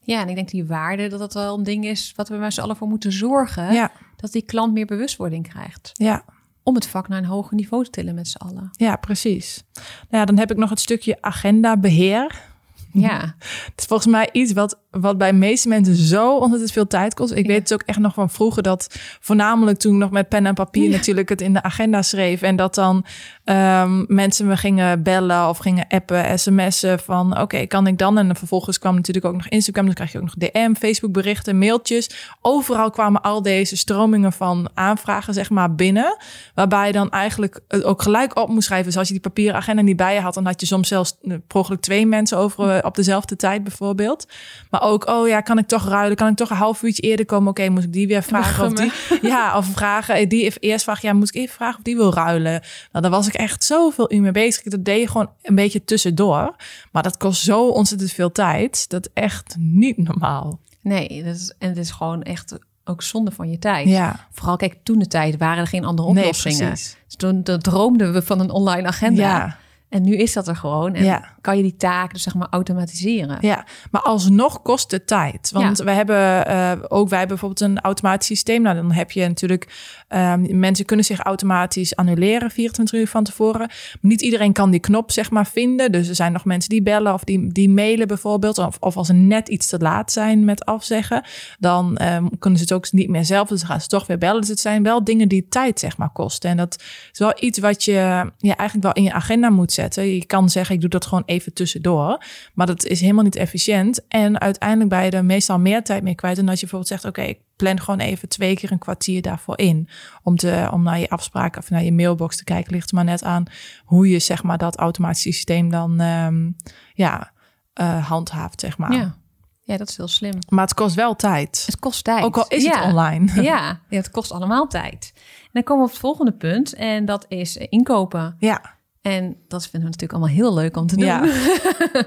[0.00, 2.52] Ja, en ik denk die waarde, dat dat wel een ding is wat we met
[2.54, 3.72] z'n allen voor moeten zorgen.
[3.72, 5.90] Ja, Dat die klant meer bewustwording krijgt.
[5.92, 6.24] ja.
[6.62, 8.70] Om het vak naar een hoger niveau te tillen met z'n allen.
[8.72, 9.64] Ja, precies.
[9.74, 12.51] Nou ja, dan heb ik nog het stukje agendabeheer.
[12.92, 13.18] Ja,
[13.64, 17.14] Het is volgens mij iets wat, wat bij de meeste mensen zo ontzettend veel tijd
[17.14, 17.32] kost.
[17.32, 17.52] Ik Ja.
[17.52, 20.54] weet het ook echt nog van vroeger dat voornamelijk toen ik nog met pen en
[20.54, 20.90] papier Ja.
[20.96, 22.42] natuurlijk het in de agenda schreef.
[22.42, 23.04] En dat dan
[23.44, 28.18] ehm, mensen me gingen bellen of gingen appen, sms'en van oké, kan ik dan?
[28.18, 31.58] En vervolgens kwam natuurlijk ook nog Instagram, dan krijg je ook nog DM, Facebook berichten,
[31.58, 32.10] mailtjes.
[32.40, 36.16] Overal kwamen al deze stromingen van aanvragen zeg maar binnen.
[36.54, 38.86] Waarbij je dan eigenlijk het ook gelijk op moest schrijven.
[38.86, 41.16] Dus als je die papieren agenda niet bij je had, dan had je soms zelfs
[41.22, 44.26] eh, per ongeluk twee mensen over eh, op dezelfde tijd bijvoorbeeld.
[44.70, 46.16] Maar ook, oh ja, kan ik toch ruilen?
[46.16, 47.48] Kan ik toch een half uurtje eerder komen?
[47.50, 48.66] Oké, moet ik die weer vragen?
[48.66, 48.92] Of die,
[49.30, 50.14] ja, of vragen.
[50.14, 52.60] eh, Die even eerst vragen, ja, moet ik even vragen of die wil ruilen?
[52.92, 54.62] Nou, daar was ik echt zoveel uur mee bezig.
[54.62, 56.54] Dat deed je gewoon een beetje tussendoor.
[56.92, 58.88] Maar dat kost zo ontzettend veel tijd.
[58.88, 60.60] Dat echt niet normaal.
[60.80, 63.88] nee, dat is, en het is gewoon echt ook zonde van je tijd.
[63.88, 66.66] Ja, Vooral, kijk, toen de tijd waren er geen andere oplossingen.
[66.68, 66.96] precies.
[67.06, 69.22] Dus toen droomden we van een online agenda.
[69.22, 69.56] Ja.
[69.92, 70.94] En nu is dat er gewoon.
[70.94, 71.34] En Ja.
[71.40, 73.38] kan je die taak dus zeg maar automatiseren.
[73.40, 75.50] Ja, maar alsnog kost het tijd.
[75.52, 78.62] Want we hebben eh, ook wij hebben bijvoorbeeld een automatisch systeem.
[78.62, 79.68] Nou, dan heb je natuurlijk
[80.08, 83.70] ehm, mensen kunnen zich automatisch annuleren 24 uur van tevoren.
[84.00, 85.92] Niet iedereen kan die knop zeg maar vinden.
[85.92, 88.58] Dus er zijn nog mensen die bellen of die, die mailen bijvoorbeeld.
[88.58, 91.24] Of, of als ze net iets te laat zijn met afzeggen,
[91.58, 93.48] dan ehm, kunnen ze het ook niet meer zelf.
[93.48, 94.40] Dus dan gaan ze toch weer bellen.
[94.40, 96.50] Dus het zijn wel dingen die tijd zeg maar kosten.
[96.50, 97.92] En dat is wel iets wat je
[98.38, 99.80] ja, eigenlijk wel in je agenda moet zetten.
[99.90, 102.24] Je kan zeggen, ik doe dat gewoon even tussendoor.
[102.54, 104.06] Maar dat is helemaal niet efficiënt.
[104.08, 106.38] En uiteindelijk ben je er meestal meer tijd mee kwijt.
[106.38, 109.58] En als je bijvoorbeeld zegt, oké, ik plan gewoon even twee keer een kwartier daarvoor
[109.58, 109.88] in.
[110.22, 112.72] Om, te, om naar je afspraak of naar je mailbox te kijken.
[112.72, 113.44] Ligt er maar net aan
[113.84, 116.50] hoe je zeg maar dat automatisch systeem dan ehm,
[116.94, 117.32] ja,
[117.72, 118.92] eh, handhaaft, zeg maar.
[118.92, 119.14] Ja.
[119.62, 120.38] ja, dat is heel slim.
[120.48, 121.62] Maar het kost wel tijd.
[121.66, 122.24] Het kost tijd.
[122.24, 122.78] Ook al is Ja.
[122.78, 123.32] het online.
[123.42, 125.12] Ja, ja, het kost allemaal tijd.
[125.14, 126.74] En dan komen we op het volgende punt.
[126.74, 128.36] En dat is inkopen.
[128.38, 131.06] Ja, En dat vinden we natuurlijk allemaal heel leuk om te doen.
[131.06, 131.20] Ja,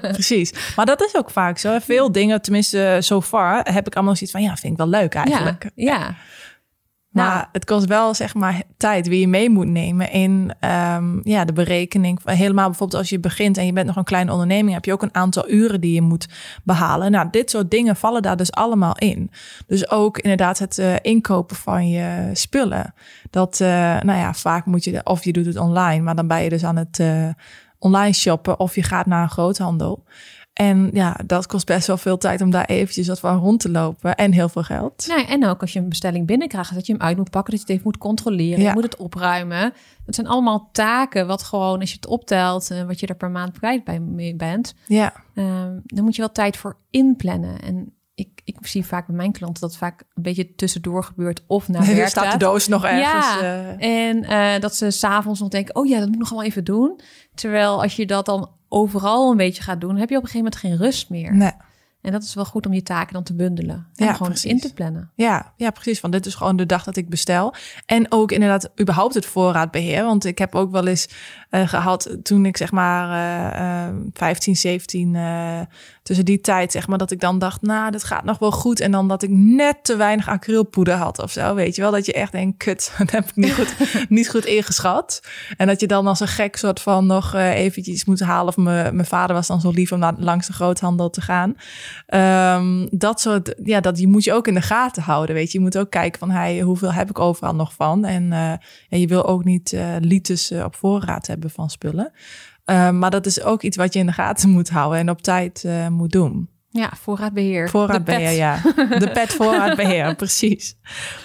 [0.00, 0.52] precies.
[0.76, 1.78] Maar dat is ook vaak zo.
[1.78, 4.42] Veel dingen, tenminste so far, heb ik allemaal zoiets van...
[4.42, 5.70] ja, vind ik wel leuk eigenlijk.
[5.74, 6.14] ja, ja.
[7.16, 7.44] Nou.
[7.52, 11.52] het kost wel zeg maar tijd wie je mee moet nemen in ehm, ja, de
[11.52, 12.20] berekening.
[12.24, 15.02] Helemaal bijvoorbeeld als je begint en je bent nog een kleine onderneming, heb je ook
[15.02, 16.28] een aantal uren die je moet
[16.64, 17.10] behalen.
[17.10, 19.30] Nou, dit soort dingen vallen daar dus allemaal in.
[19.66, 22.94] Dus ook inderdaad het eh, inkopen van je spullen.
[23.30, 23.68] Dat, eh,
[24.00, 26.64] nou ja, vaak moet je, of je doet het online, maar dan ben je dus
[26.64, 27.28] aan het eh,
[27.78, 30.04] online shoppen of je gaat naar een groothandel.
[30.56, 33.70] En ja, dat kost best wel veel tijd om daar eventjes wat van rond te
[33.70, 35.04] lopen en heel veel geld.
[35.08, 37.50] Nou, ja, en ook als je een bestelling binnenkrijgt, dat je hem uit moet pakken,
[37.52, 38.68] dat je het even moet controleren, Ja.
[38.68, 39.72] je moet het opruimen.
[40.04, 43.30] Dat zijn allemaal taken wat gewoon, als je het optelt, eh, wat je er per
[43.30, 47.60] maand kwijt bij mee bent, Ja, Ehm, dan moet je wel tijd voor inplannen.
[47.60, 51.68] En ik, ik zie vaak bij mijn klanten dat vaak een beetje tussendoor gebeurt of
[51.68, 52.08] na er werk.
[52.08, 53.26] staat de doos nog ergens.
[53.26, 56.30] Ja, eh, en eh, dat ze s'avonds nog denken, oh ja, dat moet ik nog
[56.30, 57.00] allemaal even doen.
[57.34, 60.52] Terwijl als je dat dan overal een beetje gaat doen, heb je op een gegeven
[60.52, 61.34] moment geen rust meer.
[61.34, 61.52] nee.
[62.06, 63.86] En dat is wel goed om je taken dan te bundelen.
[63.94, 64.50] En Ja, gewoon precies.
[64.50, 65.10] in te plannen.
[65.14, 66.00] Ja, ja, precies.
[66.00, 67.54] Want dit is gewoon de dag dat ik bestel.
[67.86, 70.04] En ook inderdaad überhaupt het voorraadbeheer.
[70.04, 71.08] Want ik heb ook wel eens
[71.50, 75.60] eh, gehad toen ik zeg maar eh, 15, 17, eh,
[76.06, 78.80] tussen die tijd zeg maar, dat ik dan dacht, nou, dat gaat nog wel goed.
[78.80, 81.90] En dan dat ik net te weinig acrylpoeder had of zo, weet je wel.
[81.90, 83.74] Dat je echt denkt, kut, dat heb ik niet goed,
[84.08, 85.20] niet goed ingeschat.
[85.56, 88.48] En dat je dan als een gek soort van nog eh, eventjes moet halen.
[88.48, 91.54] Of mijn mijn vader was dan zo lief om naar, langs de groothandel te gaan.
[92.06, 95.34] Ehm, dat soort, ja, dat die moet je ook in de gaten houden.
[95.34, 98.04] Weet je, je moet ook kijken van hey, hoeveel heb ik overal nog van.
[98.04, 98.50] En, eh,
[98.88, 102.12] en je wil ook niet eh liters eh, op voorraad hebben van spullen.
[102.64, 105.22] Ehm, maar dat is ook iets wat je in de gaten moet houden en op
[105.22, 106.48] tijd moet doen.
[106.70, 107.68] Ja, voorraadbeheer.
[107.70, 108.60] Voorraadbeheer, ja.
[108.98, 110.76] De pet voorraadbeheer, precies.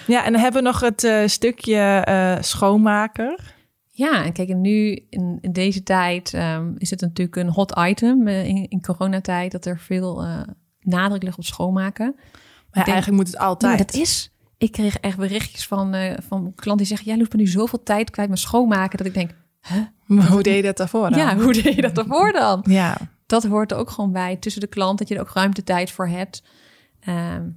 [0.06, 3.54] Ja, en dan hebben we nog het stukje eh, schoonmaker.
[3.90, 8.28] Ja, en kijk, nu in, in deze tijd ehm, is het natuurlijk een hot item
[8.28, 10.26] in, in coronatijd dat er veel
[10.82, 12.14] nadruk op schoonmaken.
[12.72, 13.78] Maar eigenlijk moet het altijd.
[13.78, 14.30] Ja, dat is.
[14.58, 17.82] Ik kreeg echt berichtjes van, eh, van klanten die zeggen: Loes, ik ben nu zoveel
[17.82, 18.98] tijd kwijt met schoonmaken.
[18.98, 19.30] Dat ik denk:
[20.06, 21.18] Maar hoe deed je dat daarvoor dan?
[21.18, 22.64] Ja, hoe deed je dat ervoor dan?
[22.68, 25.62] Ja, Dat hoort er ook gewoon bij tussen de klant, dat je er ook ruimte
[25.64, 26.42] tijd voor hebt.
[27.00, 27.48] Ehm,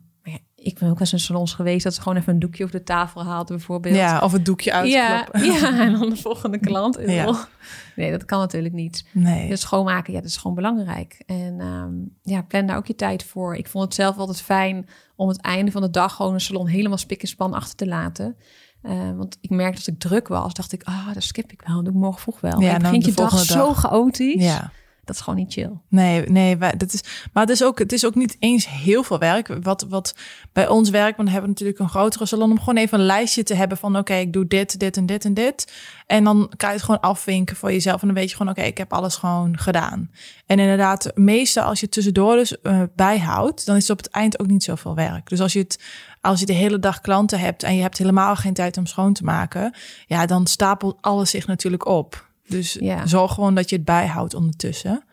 [0.65, 2.75] ik ben ook wel eens in salons geweest dat ze gewoon even een doekje over
[2.75, 3.95] de tafel haalden, bijvoorbeeld.
[3.95, 5.45] ja of het doekje ja, uitkloppen.
[5.53, 6.99] ja, en dan de volgende klant.
[7.05, 7.47] Ja.
[7.95, 9.05] Nee, dat kan natuurlijk niet.
[9.11, 9.49] Nee.
[9.49, 11.23] Dus schoonmaken, ja, dat is gewoon belangrijk.
[11.25, 13.55] En ehm, ja, plan daar ook je tijd voor.
[13.55, 16.67] Ik vond het zelf altijd fijn om het einde van de dag gewoon een salon
[16.67, 18.35] helemaal spik en span achter te laten.
[18.81, 21.75] Eh, want ik merkte als ik druk was, dacht ik, ah, dat skip ik wel.
[21.75, 22.59] Dat doe ik morgen vroeg wel.
[22.59, 23.79] Ja, Ja, en dan begint je dag volgende zo dag.
[23.79, 24.43] chaotisch.
[24.43, 24.71] Ja.
[25.05, 25.71] Dat is gewoon niet chill.
[25.89, 29.19] Nee, nee, dat is, maar het is, ook, het is ook niet eens heel veel
[29.19, 29.47] werk.
[29.61, 30.15] Wat, wat
[30.53, 33.43] bij ons werkt, want we hebben natuurlijk een grotere salon, om gewoon even een lijstje
[33.43, 35.71] te hebben van oké, ik doe dit, dit en dit en dit.
[36.07, 38.01] En dan kan je het gewoon afvinken voor jezelf.
[38.01, 40.11] En dan weet je gewoon, oké, ik heb alles gewoon gedaan.
[40.45, 44.13] En inderdaad, meestal als je het tussendoor dus eh, bijhoudt, dan is het op het
[44.13, 45.29] eind ook niet zoveel werk.
[45.29, 45.79] Dus als je het
[46.25, 49.13] als je de hele dag klanten hebt en je hebt helemaal geen tijd om schoon
[49.13, 49.73] te maken,
[50.05, 52.24] ja, dan stapelt alles zich natuurlijk op.
[52.47, 53.07] Dus Ja.
[53.07, 55.03] zorg gewoon dat je het bijhoudt ondertussen.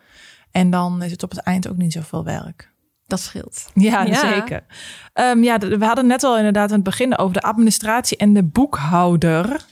[0.51, 2.71] En dan is het op het eind ook niet zoveel werk.
[3.07, 3.69] Dat scheelt.
[3.73, 4.33] Ja, Ja.
[4.33, 4.65] zeker.
[5.13, 8.43] Ehm, ja, we hadden net al inderdaad aan het begin over de administratie en de
[8.43, 9.65] boekhouder.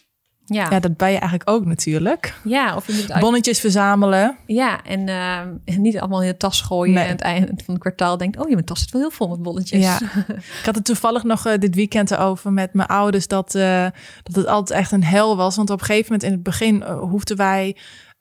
[0.52, 0.80] Ja, Ja, ja.
[0.80, 2.34] dat ben je eigenlijk ook natuurlijk.
[2.76, 3.22] of je moet uit...
[3.22, 4.38] Bonnetjes verzamelen.
[4.46, 6.94] Ja, en ehm, niet allemaal in de tas gooien.
[6.94, 7.04] Nee.
[7.04, 9.12] En aan het einde van het kwartaal denkt, oh, je mijn tas zit wel heel
[9.12, 9.84] vol met bolletjes.
[9.84, 10.00] Ja.
[10.60, 13.86] Ik had het toevallig nog eh, dit weekend erover met mijn ouders dat, eh,
[14.24, 15.56] dat het altijd echt een hel was.
[15.56, 17.76] Want op een gegeven moment in het begin eh, hoefden wij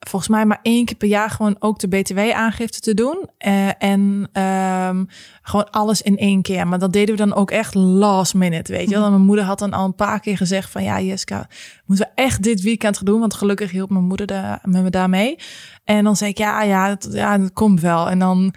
[0.09, 3.29] volgens mij maar één keer per jaar gewoon ook de BTW-aangifte te doen.
[3.37, 5.03] Eh, en ehm,
[5.41, 6.67] gewoon alles in één keer.
[6.67, 9.05] Maar dat deden we dan ook echt last minute, weet je wel.
[9.05, 11.47] En mijn moeder had dan al een paar keer gezegd van ja, Jessica,
[11.85, 13.19] moeten we echt dit weekend gaan doen?
[13.19, 15.35] Want gelukkig hielp mijn moeder daar, me daarmee.
[15.83, 18.09] En dan zei ik ja, ja, dat, ja, dat komt wel.
[18.09, 18.53] En dan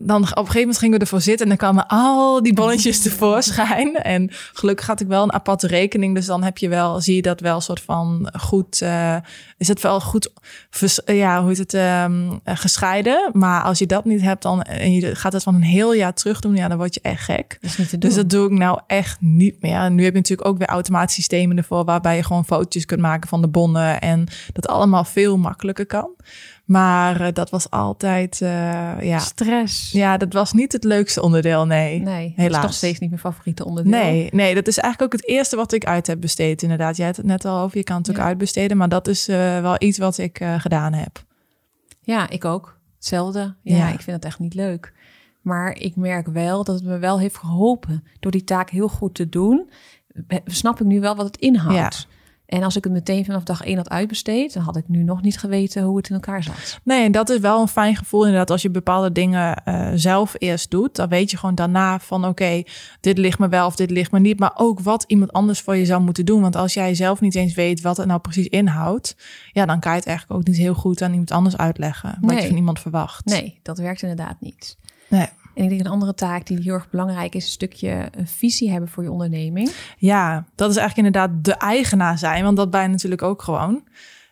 [0.00, 3.00] dan op een gegeven moment gingen we ervoor zitten en dan kwamen al die bonnetjes
[3.02, 3.94] tevoorschijn.
[3.96, 7.22] En gelukkig had ik wel een aparte rekening, dus dan heb je wel, zie je
[7.22, 9.16] dat wel soort van goed, eh,
[9.58, 10.30] is het wel goed,
[10.70, 13.30] vers- eh, ja, hoe heet het, ehm, eh, gescheiden.
[13.32, 16.14] Maar als je dat niet hebt dan en je gaat het van een heel jaar
[16.14, 17.58] terug doen, ja, dan word je echt gek.
[17.60, 17.90] Dat is.
[17.90, 19.76] Dus dat doe ik nou echt niet meer.
[19.78, 23.00] En nu heb je natuurlijk ook weer automatische systemen ervoor, waarbij je gewoon fotootjes kunt
[23.00, 26.10] maken van de bonnen en dat allemaal veel makkelijker kan.
[26.66, 28.48] Maar eh, dat was altijd, eh,
[29.00, 29.18] ja.
[29.18, 29.92] Stress.
[29.92, 32.00] Ja, dat was niet het leukste onderdeel, nee.
[32.00, 32.58] Nee, dat helaas.
[32.58, 33.92] is nog steeds niet mijn favoriete onderdeel.
[34.00, 36.96] Nee, nee, dat is eigenlijk ook het eerste wat ik uit heb besteed, inderdaad.
[36.96, 38.22] Jij had het net al over, je kan het ook Ja.
[38.24, 41.24] uitbesteden, maar dat is eh, wel iets wat ik gedaan heb.
[42.00, 42.78] Ja, ik ook.
[42.96, 43.54] Hetzelfde.
[43.62, 43.88] Ja, Ja.
[43.88, 44.92] ik vind het echt niet leuk.
[45.40, 49.14] Maar ik merk wel dat het me wel heeft geholpen door die taak heel goed
[49.14, 49.70] te doen.
[50.44, 52.08] Snap ik nu wel wat het inhoudt.
[52.46, 55.22] En als ik het meteen vanaf dag één had uitbesteed, dan had ik nu nog
[55.22, 56.80] niet geweten hoe het in elkaar zat.
[56.82, 58.50] Nee, en dat is wel een fijn gevoel inderdaad.
[58.50, 62.62] Als je bepaalde dingen uh, zelf eerst doet, dan weet je gewoon daarna van oké,
[63.00, 64.38] dit ligt me wel of dit ligt me niet.
[64.38, 66.40] Maar ook wat iemand anders voor je zou moeten doen.
[66.40, 69.16] Want als jij zelf niet eens weet wat het nou precies inhoudt,
[69.52, 72.18] ja, dan kan je het eigenlijk ook niet heel goed aan iemand anders uitleggen.
[72.20, 73.24] Wat je van iemand verwacht.
[73.24, 74.76] Nee, dat werkt inderdaad niet.
[75.08, 75.28] Nee.
[75.56, 78.70] En ik denk een andere taak die heel erg belangrijk is, een stukje een visie
[78.70, 79.70] hebben voor je onderneming.
[79.98, 83.84] Ja, dat is eigenlijk inderdaad de eigenaar zijn, want dat ben je natuurlijk ook gewoon.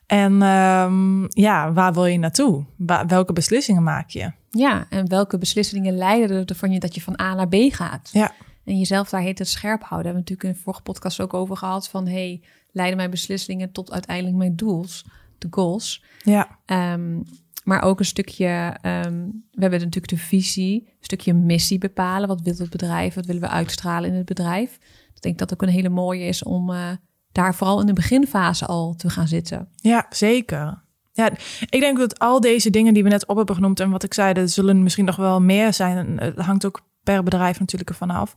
[0.07, 2.65] En um, ja, waar wil je naartoe?
[3.07, 4.33] welke beslissingen maak je?
[4.51, 8.11] Ja, en welke beslissingen leiden ervan je dat je van A naar B gaat?
[8.13, 8.33] Ja.
[8.65, 10.13] En jezelf daar heet het scherp houden.
[10.13, 13.73] Hebben we natuurlijk in de vorige podcast ook over gehad van hey, leiden mijn beslissingen
[13.73, 15.07] tot uiteindelijk mijn doels,
[15.39, 16.05] de goals.
[16.19, 16.59] Ja.
[16.67, 17.25] Um,
[17.65, 22.29] maar ook een stukje, um, we hebben natuurlijk de visie, een stukje missie bepalen.
[22.29, 23.15] Wat wil het bedrijf?
[23.15, 24.79] Wat willen we uitstralen in het bedrijf?
[25.15, 26.91] Ik denk dat ook een hele mooie is om uh,
[27.33, 29.69] daar vooral in de beginfase al te gaan zitten.
[29.75, 30.83] Ja, zeker.
[31.13, 31.31] Ja,
[31.71, 34.15] ik denk dat al deze dingen die we net op hebben genoemd en wat ik
[34.15, 36.19] zei, er zullen misschien nog wel meer zijn.
[36.19, 38.35] Het hangt ook per bedrijf natuurlijk ervan af.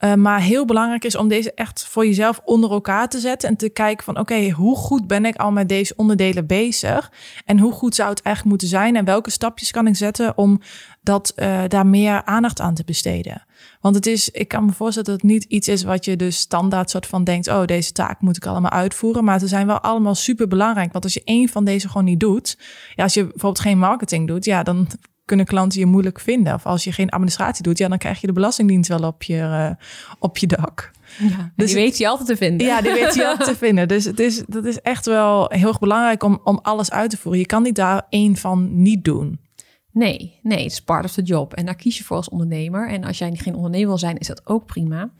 [0.00, 3.56] Uh, maar heel belangrijk is om deze echt voor jezelf onder elkaar te zetten en
[3.56, 7.12] te kijken van oké, hoe goed ben ik al met deze onderdelen bezig
[7.44, 10.60] en hoe goed zou het eigenlijk moeten zijn en welke stapjes kan ik zetten om
[11.02, 13.46] dat uh, daar meer aandacht aan te besteden.
[13.80, 16.36] Want het is, ik kan me voorstellen dat het niet iets is wat je dus
[16.36, 19.80] standaard soort van denkt, oh deze taak moet ik allemaal uitvoeren, maar ze zijn wel
[19.80, 20.92] allemaal super belangrijk.
[20.92, 22.58] Want als je één van deze gewoon niet doet,
[22.94, 24.88] ja, als je bijvoorbeeld geen marketing doet, ja, dan
[25.28, 26.54] kunnen klanten je moeilijk vinden.
[26.54, 29.36] Of als je geen administratie doet, ja, dan krijg je de Belastingdienst wel op je,
[29.36, 29.70] uh,
[30.18, 30.90] op je dak.
[31.18, 32.66] Ja, dus die weet je altijd te vinden.
[32.66, 33.88] Ja, die weet je altijd te vinden.
[33.88, 37.16] Dus het is, dat is echt wel heel erg belangrijk om, om alles uit te
[37.16, 37.40] voeren.
[37.40, 39.40] Je kan niet daar één van niet doen.
[39.92, 41.54] Nee, nee, het is part of the job.
[41.54, 42.88] En daar kies je voor als ondernemer.
[42.88, 45.10] En als jij geen ondernemer wil zijn, is dat ook prima.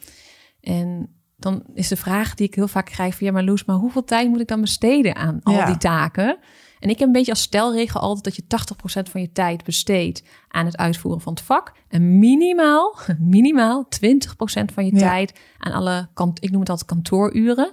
[0.60, 3.26] En dan is de vraag die ik heel vaak krijg van...
[3.26, 6.38] ja, maar Loes, maar hoeveel tijd moet ik dan besteden aan al die taken?
[6.80, 10.22] En ik heb een beetje als stelregel altijd dat je 80% van je tijd besteedt
[10.48, 11.72] aan het uitvoeren van het vak.
[11.88, 17.72] En minimaal, minimaal 20% van je tijd aan alle, kant, ik noem het altijd kantooruren.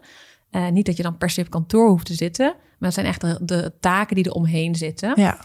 [0.51, 3.05] Uh, niet dat je dan per se op kantoor hoeft te zitten, maar het zijn
[3.05, 5.13] echt de, de taken die er omheen zitten.
[5.15, 5.37] Ja.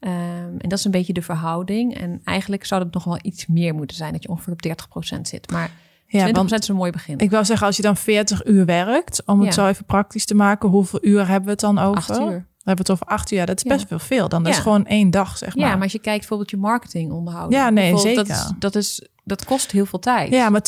[0.00, 0.10] Um,
[0.58, 1.96] en dat is een beetje de verhouding.
[1.96, 5.20] En eigenlijk zou het nog wel iets meer moeten zijn, dat je ongeveer op 30%
[5.20, 5.50] zit.
[5.50, 5.70] Maar
[6.06, 7.18] ja, 20% is een mooi begin.
[7.18, 10.34] Ik wil zeggen, als je dan 40 uur werkt, om het zo even praktisch te
[10.34, 11.96] maken, hoeveel uur hebben we het dan over?
[11.96, 13.38] Acht uur hebben het over acht uur.
[13.38, 14.28] Ja, dat is best wel veel.
[14.28, 15.66] Dan is gewoon één dag, zeg maar.
[15.66, 17.58] Ja, maar als je kijkt bijvoorbeeld je marketing onderhouden.
[17.58, 18.26] Ja, nee, zeker.
[18.26, 20.32] Dat is, dat, is, dat kost heel veel tijd.
[20.32, 20.62] Ja, maar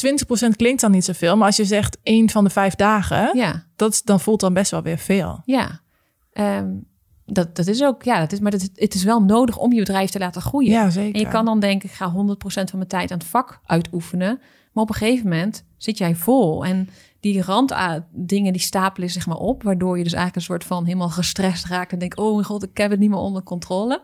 [0.47, 1.37] 20% klinkt dan niet zoveel.
[1.37, 3.65] Maar als je zegt één van de vijf dagen, ja.
[3.77, 5.43] dat dan voelt dan best wel weer veel.
[5.45, 5.81] Ja,
[6.33, 6.87] um,
[7.27, 9.79] dat, dat is ook, ja, dat is, maar dat, het is wel nodig om je
[9.79, 10.71] bedrijf te laten groeien.
[10.71, 11.15] Ja, zeker.
[11.15, 14.41] En je kan dan denken, ik ga 100% van mijn tijd aan het vak uitoefenen.
[14.73, 16.65] Maar op een gegeven moment zit jij vol.
[16.65, 16.89] En
[17.33, 21.09] die randdingen die stapelen zeg maar op, waardoor je dus eigenlijk een soort van helemaal
[21.09, 24.03] gestrest raakt en denkt, oh mijn god, ik heb het niet meer onder controle.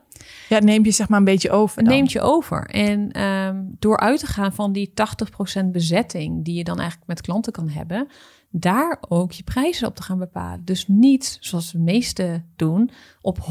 [0.49, 1.83] Ja, het neemt je zeg maar een beetje over.
[1.83, 2.67] Neemt je over.
[2.67, 4.93] En um, door uit te gaan van die
[5.63, 8.09] 80% bezetting die je dan eigenlijk met klanten kan hebben,
[8.51, 10.65] daar ook je prijzen op te gaan bepalen.
[10.65, 13.43] Dus niet zoals de meesten doen op 100%.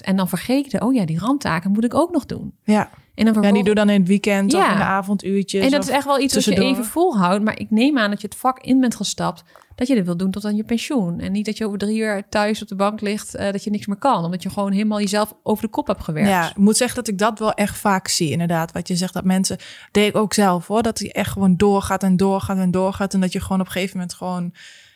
[0.00, 2.54] En dan vergeten, oh ja, die randtaken moet ik ook nog doen.
[2.64, 2.90] Ja.
[3.18, 4.58] En dan ja, die doe dan in het weekend ja.
[4.58, 5.64] of in de avonduurtjes.
[5.64, 7.44] En dat is echt wel iets wat je even volhoudt.
[7.44, 9.42] Maar ik neem aan dat je het vak in bent gestapt.
[9.74, 11.20] Dat je dit wil doen tot aan je pensioen.
[11.20, 13.36] En niet dat je over drie uur thuis op de bank ligt.
[13.36, 14.24] Uh, dat je niks meer kan.
[14.24, 16.28] Omdat je gewoon helemaal jezelf over de kop hebt gewerkt.
[16.28, 18.30] Ja, ik moet zeggen dat ik dat wel echt vaak zie.
[18.30, 19.14] Inderdaad, wat je zegt.
[19.14, 19.58] Dat mensen,
[19.90, 20.82] deed ik ook zelf hoor.
[20.82, 23.14] Dat hij echt gewoon doorgaat en doorgaat en doorgaat.
[23.14, 24.52] En dat je gewoon op een gegeven moment gewoon...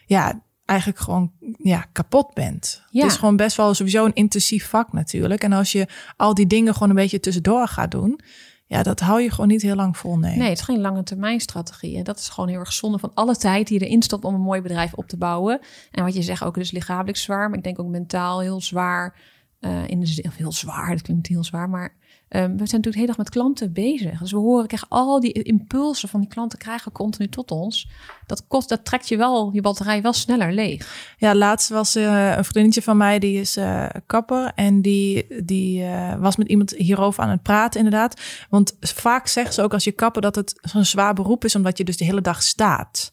[0.07, 2.83] Ja, eigenlijk gewoon ja, kapot bent.
[2.91, 3.03] Ja.
[3.03, 5.43] Het is gewoon best wel sowieso een intensief vak natuurlijk.
[5.43, 8.21] En als je al die dingen gewoon een beetje tussendoor gaat doen,
[8.67, 10.19] ja, dat hou je gewoon niet heel lang vol.
[10.19, 11.97] Nee, nee het is geen lange termijn strategie.
[11.97, 14.35] En dat is gewoon heel erg zonde van alle tijd die je erin stopt om
[14.35, 15.61] een mooi bedrijf op te bouwen.
[15.91, 19.17] En wat je zegt ook, dus lichamelijk zwaar, maar ik denk ook mentaal heel zwaar.
[19.61, 21.97] Uh, in de zin, heel zwaar, dat klinkt heel zwaar, maar
[22.33, 24.18] we zijn natuurlijk heel erg met klanten bezig.
[24.18, 27.88] Dus we horen, krijgen al die impulsen van die klanten krijgen continu tot ons.
[28.27, 31.14] Dat kost, dat trekt je wel, je batterij wel sneller leeg.
[31.18, 34.53] Ja, laatst was uh, een vriendinnetje van mij, die is uh, kapper.
[34.55, 38.21] En die, die uh, was met iemand hierover aan het praten, inderdaad.
[38.51, 41.79] Want vaak zeggen ze ook als je kapper dat het zo'n zwaar beroep is, omdat
[41.79, 43.12] je dus de hele dag staat.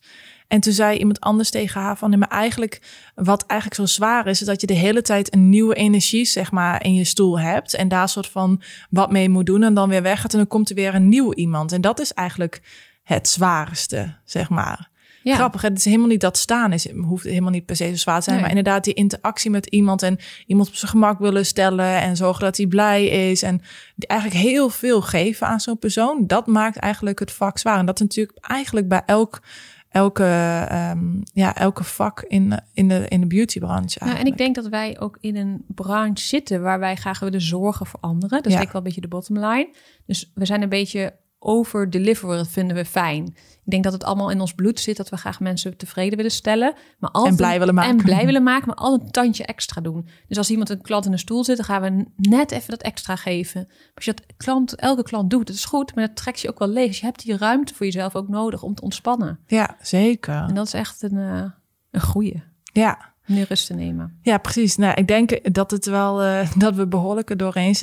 [0.49, 2.81] En toen zei iemand anders tegen haar van, maar eigenlijk,
[3.15, 6.51] wat eigenlijk zo zwaar is, is dat je de hele tijd een nieuwe energie, zeg
[6.51, 7.73] maar, in je stoel hebt.
[7.73, 10.69] En daar soort van wat mee moet doen en dan weer weggaat en dan komt
[10.69, 11.71] er weer een nieuw iemand.
[11.71, 12.61] En dat is eigenlijk
[13.03, 14.89] het zwaarste, zeg maar.
[15.23, 15.35] Ja.
[15.35, 17.95] Grappig, het is helemaal niet dat staan is, het hoeft helemaal niet per se zo
[17.95, 21.45] zwaar te zijn, maar inderdaad die interactie met iemand en iemand op zijn gemak willen
[21.45, 23.61] stellen en zorgen dat hij blij is en
[23.97, 27.79] eigenlijk heel veel geven aan zo'n persoon, dat maakt eigenlijk het vak zwaar.
[27.79, 29.41] En dat is natuurlijk eigenlijk bij elk
[29.89, 30.23] elke,
[30.69, 34.05] ehm, ja, elke vak in, in, de, in de beautybranche.
[34.05, 37.41] Ja, en ik denk dat wij ook in een branche zitten waar wij graag willen
[37.41, 38.29] zorgen voor anderen.
[38.29, 38.57] Dat is Ja.
[38.57, 39.73] eigenlijk wel een beetje de bottom line.
[40.05, 43.25] Dus we zijn een beetje over deliveren, vinden we fijn.
[43.65, 46.31] Ik denk dat het allemaal in ons bloed zit, dat we graag mensen tevreden willen
[46.31, 46.73] stellen.
[46.99, 47.97] Maar altijd, En blij willen maken.
[47.97, 50.07] En blij willen maken, maar altijd een tandje extra doen.
[50.27, 52.81] Dus als iemand een klant in een stoel zit, dan gaan we net even dat
[52.81, 53.63] extra geven.
[53.67, 56.49] Maar als je dat klant, elke klant doet, dat is goed, maar dat trekt je
[56.49, 56.87] ook wel leeg.
[56.87, 59.39] Dus je hebt die ruimte voor jezelf ook nodig om te ontspannen.
[59.47, 60.43] Ja, zeker.
[60.47, 61.51] En dat is echt een, eh,
[61.91, 62.43] een goeie.
[62.73, 63.13] Ja.
[63.29, 64.17] Nu rust te nemen.
[64.21, 64.75] Ja, precies.
[64.75, 67.75] Nou, ik denk dat het wel eh, dat we behoorlijk doorheen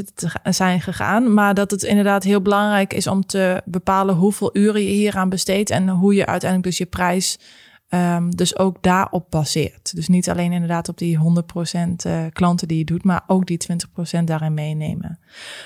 [0.45, 1.35] zijn gegaan.
[1.35, 5.71] Maar dat het inderdaad heel belangrijk is om te bepalen hoeveel uren je hieraan besteedt
[5.71, 7.39] en hoe je uiteindelijk dus je prijs
[7.89, 9.95] ehm, dus ook daarop baseert.
[9.95, 11.21] Dus niet alleen inderdaad op die 100%
[11.97, 13.61] eh, klanten die je doet, maar ook die
[14.21, 15.19] 20% daarin meenemen.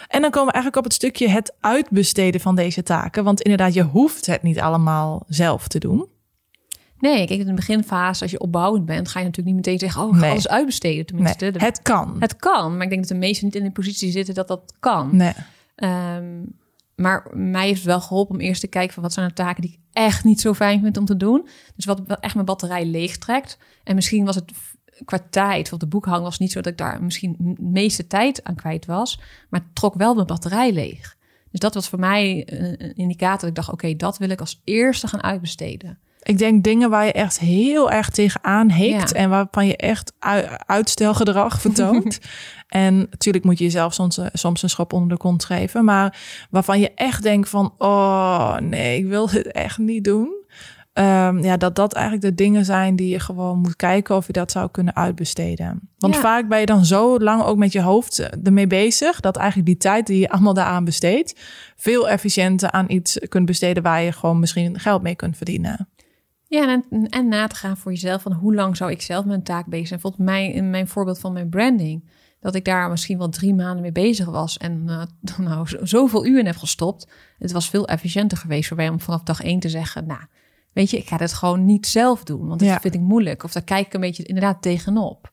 [0.08, 3.24] En dan komen we eigenlijk op het stukje het uitbesteden van deze taken.
[3.24, 6.08] Want inderdaad, je hoeft het niet allemaal zelf te doen.
[7.00, 10.02] Nee, kijk, in de beginfase, als je opbouwend bent, ga je natuurlijk niet meteen zeggen,
[10.02, 10.30] oh, ik ga Nee.
[10.30, 11.06] alles uitbesteden.
[11.06, 12.16] Tenminste, Nee, De- het kan.
[12.18, 14.74] het kan, maar ik denk dat de meesten niet in de positie zitten dat dat
[14.80, 15.16] kan.
[15.16, 15.32] Nee.
[15.74, 16.42] Ehm,
[16.96, 19.62] maar mij heeft het wel geholpen om eerst te kijken van wat zijn de taken
[19.62, 21.48] die ik echt niet zo fijn vind om te doen.
[21.76, 23.58] Dus wat echt mijn batterij leegtrekt.
[23.84, 24.52] En misschien was het
[25.04, 28.44] qua tijd, want de boekhouding was niet zo dat ik daar misschien de meeste tijd
[28.44, 31.16] aan kwijt was, maar het trok wel mijn batterij leeg.
[31.50, 33.38] Dus dat was voor mij een, een indicator.
[33.40, 35.98] Dat ik dacht, oké, dat wil ik als eerste gaan uitbesteden.
[36.22, 39.16] Ik denk dingen waar je echt heel erg tegenaan hikt Ja.
[39.16, 42.18] en waarvan je echt ui- uitstelgedrag vertoont.
[42.68, 46.18] en natuurlijk moet je jezelf soms, eh, soms een schop onder de kont geven, maar
[46.50, 50.38] waarvan je echt denkt van, oh nee, ik wil dit echt niet doen.
[50.92, 54.32] Ehm, ja, dat dat eigenlijk de dingen zijn die je gewoon moet kijken of je
[54.32, 55.80] dat zou kunnen uitbesteden.
[55.98, 56.20] Want Ja.
[56.20, 59.68] vaak ben je dan zo lang ook met je hoofd eh, ermee bezig, dat eigenlijk
[59.68, 61.34] die tijd die je allemaal daaraan besteedt,
[61.76, 65.88] veel efficiënter aan iets kunt besteden waar je gewoon misschien geld mee kunt verdienen.
[66.50, 69.42] Ja, en, en na te gaan voor jezelf van hoe lang zou ik zelf een
[69.42, 70.00] taak bezig zijn.
[70.00, 72.08] Volgens mij in mijn voorbeeld van mijn branding,
[72.40, 75.02] dat ik daar misschien wel drie maanden mee bezig was en eh,
[75.46, 77.08] nou zo- zoveel uren heb gestopt.
[77.38, 80.20] Het was veel efficiënter geweest voor mij om vanaf dag één te zeggen, nou,
[80.72, 82.80] weet je, ik ga dit gewoon niet zelf doen, want dat Ja.
[82.80, 83.42] vind ik moeilijk.
[83.44, 85.32] Of daar kijk ik een beetje inderdaad tegenop.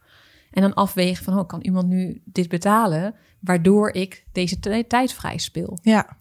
[0.51, 5.37] En dan afwegen van, oh, kan iemand nu dit betalen, waardoor ik deze tijd vrij
[5.37, 5.77] speel.
[5.81, 6.17] Ja.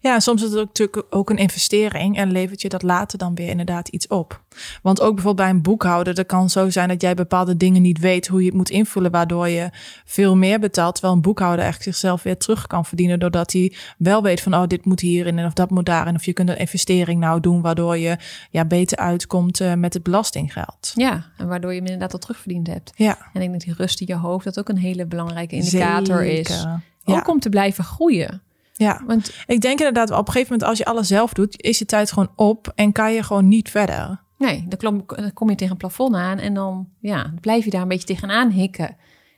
[0.00, 3.34] Ja, soms is het ook natuurlijk ook een investering en levert je dat later dan
[3.34, 4.40] weer inderdaad iets op.
[4.82, 7.98] Want ook bijvoorbeeld bij een boekhouder, dat kan zo zijn dat jij bepaalde dingen niet
[7.98, 9.70] weet hoe je het moet invullen, waardoor je
[10.04, 14.22] veel meer betaalt, terwijl een boekhouder eigenlijk zichzelf weer terug kan verdienen, doordat hij wel
[14.22, 16.58] weet van, oh, dit moet hierin en of dat moet daarin, of je kunt een
[16.58, 18.16] investering nou doen, waardoor je
[18.50, 20.92] ja, beter uitkomt eh, met het belastinggeld.
[20.94, 22.92] Ja, en waardoor je hem inderdaad al terugverdiend hebt.
[22.94, 25.54] Ja, En ik denk dat die rust in je hoofd dat ook een hele belangrijke
[25.54, 26.48] indicator is.
[26.48, 26.82] Ja.
[27.04, 28.42] Ook om te blijven groeien.
[28.82, 29.02] Ja.
[29.06, 31.84] Want Ik denk inderdaad, op een gegeven moment als je alles zelf doet, is je
[31.84, 34.20] tijd gewoon op en kan je gewoon niet verder.
[34.38, 37.82] nee, dan kom je tegen een plafond aan en dan, ja, dan blijf je daar
[37.82, 38.88] een beetje tegenaan hikken.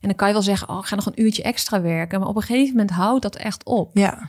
[0.01, 2.19] En dan kan je wel zeggen, oh, ik ga nog een uurtje extra werken.
[2.21, 3.91] Maar op een gegeven moment houdt dat echt op.
[3.95, 4.29] Ja,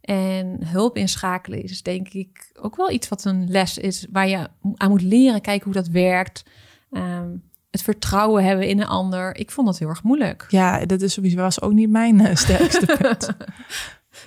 [0.00, 4.48] En hulp inschakelen is denk ik ook wel iets wat een les is waar je
[4.74, 6.44] aan moet leren kijken hoe dat werkt.
[6.90, 7.28] Ehm,
[7.70, 9.36] het vertrouwen hebben in een ander.
[9.36, 10.46] Ik vond dat heel erg moeilijk.
[10.48, 13.36] Ja, dat is sowieso was ook niet mijn eh, sterkste punt.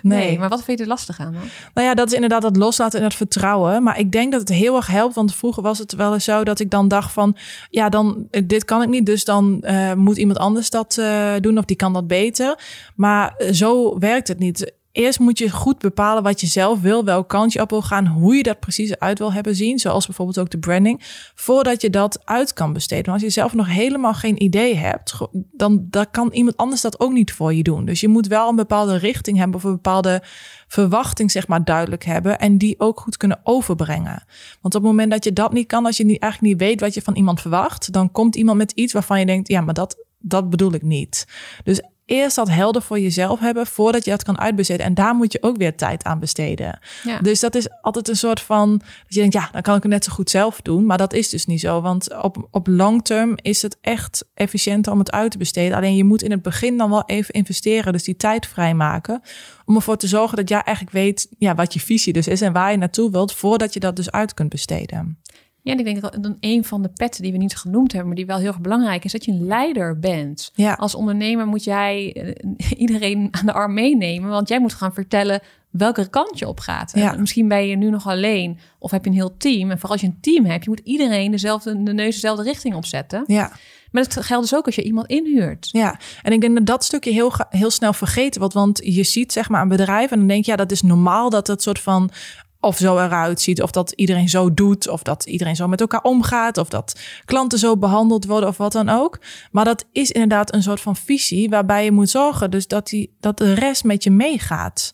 [0.02, 0.40] Nee.
[0.40, 1.42] maar wat vind je er lastig aan dan?
[1.74, 3.84] Nou ja, dat is inderdaad dat loslaten en dat vertrouwen.
[3.84, 5.16] Maar ik denk dat het heel erg helpt.
[5.16, 7.36] Want vroeger was het wel eens zo dat ik dan dacht van...
[7.70, 11.34] ja, dan, eh, dit kan ik niet, dus dan eh, moet iemand anders dat eh,
[11.40, 11.58] doen...
[11.58, 12.60] of die kan dat beter.
[12.96, 14.76] Maar zo werkt het niet.
[14.98, 18.08] Eerst moet je goed bepalen wat je zelf wil, welke kant je op wil gaan,
[18.08, 21.02] hoe je dat precies uit wil hebben zien, zoals bijvoorbeeld ook de branding,
[21.36, 23.06] voordat je dat uit kan besteden.
[23.06, 25.18] Want als je zelf nog helemaal geen idee hebt,
[25.52, 27.86] dan, dan kan iemand anders dat ook niet voor je doen.
[27.86, 30.24] Dus je moet wel een bepaalde richting hebben of een bepaalde
[30.68, 34.24] verwachting zeg maar duidelijk hebben en die ook goed kunnen overbrengen.
[34.62, 36.82] Want op het moment dat je dat niet kan, als je niet, eigenlijk niet weet
[36.82, 39.74] wat je van iemand verwacht, dan komt iemand met iets waarvan je denkt, ja, maar
[39.74, 41.28] dat, dat bedoel ik niet.
[41.64, 44.86] Dus eerst dat helder voor jezelf hebben voordat je dat kan uitbesteden.
[44.86, 46.80] En daar moet je ook weer tijd aan besteden.
[47.04, 47.20] Ja.
[47.20, 49.92] Dus dat is altijd een soort van dat je denkt, ja, dan kan ik het
[49.92, 50.86] net zo goed zelf doen.
[50.86, 51.82] Maar dat is dus niet zo.
[51.82, 55.78] Want op, op long term is het echt efficiënter om het uit te besteden.
[55.78, 57.94] Alleen je moet in het begin dan wel even investeren.
[57.94, 59.22] Dus die tijd vrijmaken.
[59.66, 62.54] Om ervoor te zorgen dat jij eigenlijk weet ja, wat je visie dus is en
[62.54, 63.34] waar je naartoe wilt.
[63.34, 65.20] Voordat je dat dus uit kunt besteden.
[65.68, 68.18] Ja, ik denk dat dan een van de petten die we niet genoemd hebben, maar
[68.18, 70.52] die wel heel erg belangrijk is, dat je een leider bent.
[70.56, 70.74] Ja.
[70.74, 75.42] Als ondernemer moet jij eh, iedereen aan de arm meenemen, want jij moet gaan vertellen
[75.70, 76.92] welke kant je op gaat.
[76.96, 77.14] Ja.
[77.14, 79.72] En Misschien ben je nu nog alleen of heb je een heel team.
[79.72, 82.76] En vooral als je een team hebt, je moet iedereen dezelfde, de neus dezelfde richting
[82.76, 83.24] opzetten.
[83.28, 83.52] Ja.
[83.92, 85.70] Maar dat geldt dus ook als je iemand inhuurt.
[85.72, 88.56] Ja, en ik denk dat dat stukje heel, heel snel vergeten wordt.
[88.56, 91.30] Want je ziet zeg maar een bedrijf en dan denk je, ja, dat is normaal
[91.30, 92.12] dat het soort van
[92.60, 96.02] of zo eruit ziet, of dat iedereen zo doet, of dat iedereen zo met elkaar
[96.02, 99.20] omgaat, of dat klanten zo behandeld worden, of wat dan ook.
[99.52, 103.16] Maar dat is inderdaad een soort van visie waarbij je moet zorgen dus dat, die,
[103.20, 104.94] dat de rest met je meegaat.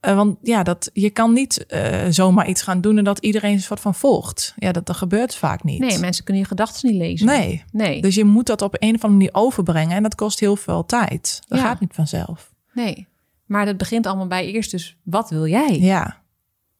[0.00, 3.52] Uh, want ja, dat, je kan niet uh, zomaar iets gaan doen en dat iedereen
[3.52, 4.54] een soort van volgt.
[4.56, 5.80] Ja, dat, dat gebeurt vaak niet.
[5.80, 7.26] Nee, mensen kunnen je gedachten niet lezen.
[7.26, 7.64] Nee.
[7.72, 8.00] nee.
[8.00, 10.84] Dus je moet dat op een of andere manier overbrengen en dat kost heel veel
[10.86, 11.40] tijd.
[11.48, 11.64] Dat Ja.
[11.64, 12.52] gaat niet vanzelf.
[12.72, 13.06] Nee.
[13.46, 15.78] Maar dat begint allemaal bij eerst dus, wat wil jij?
[15.80, 16.22] Ja.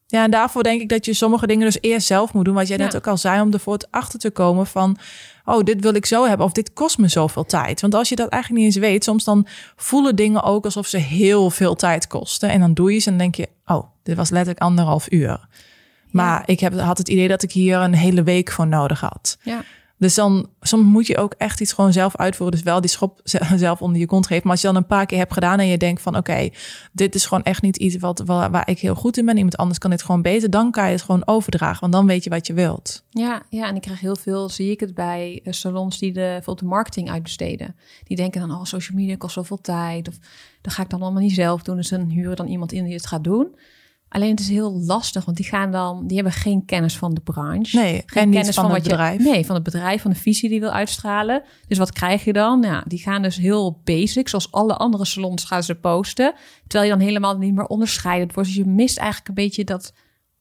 [0.07, 2.53] Ja, en daarvoor denk ik dat je sommige dingen dus eerst zelf moet doen.
[2.53, 4.97] Wat jij net ook al zei, om ervoor het achter te komen van...
[5.45, 7.81] oh, dit wil ik zo hebben of dit kost me zoveel tijd.
[7.81, 9.03] Want als je dat eigenlijk niet eens weet...
[9.03, 12.49] soms dan voelen dingen ook alsof ze heel veel tijd kosten.
[12.49, 13.73] En dan doe je ze en dan denk je...
[13.75, 15.47] oh, dit was letterlijk anderhalf uur.
[16.11, 19.37] Maar ik heb, had het idee dat ik hier een hele week voor nodig had.
[19.41, 19.63] Ja.
[19.97, 22.55] Dus dan soms moet je ook echt iets gewoon zelf uitvoeren.
[22.55, 24.41] Dus wel die schop ze- zelf onder je kont geven.
[24.43, 26.49] Maar als je dan een paar keer hebt gedaan en je denkt van oké,
[26.91, 29.35] dit is gewoon echt niet iets wat, waar, waar ik heel goed in ben.
[29.35, 30.49] Iemand anders kan dit gewoon beter.
[30.49, 31.79] Dan kan je het gewoon overdragen.
[31.79, 33.03] Want dan weet je wat je wilt.
[33.09, 36.19] Ja, ja, en ik krijg heel veel, zie ik het bij eh, salons die de,
[36.19, 37.75] bijvoorbeeld de marketing uitbesteden.
[38.03, 40.07] Die denken dan, oh, social media kost zoveel tijd.
[40.07, 40.15] Of
[40.61, 41.75] dat ga ik dan allemaal niet zelf doen.
[41.75, 43.55] Dus dan huren dan iemand in die het gaat doen.
[44.09, 47.21] Alleen het is heel lastig, want die gaan dan, die hebben geen kennis van de
[47.21, 47.77] branche.
[47.77, 49.17] Nee, en niet van het wat bedrijf.
[49.17, 51.43] Je, nee, van het bedrijf, van de visie die wil uitstralen.
[51.67, 52.61] Dus wat krijg je dan?
[52.61, 56.33] Ja, die gaan dus heel basic, zoals alle andere salons gaan ze posten.
[56.67, 58.49] Terwijl je dan helemaal niet meer onderscheidend wordt.
[58.49, 59.93] Dus je mist eigenlijk een beetje dat,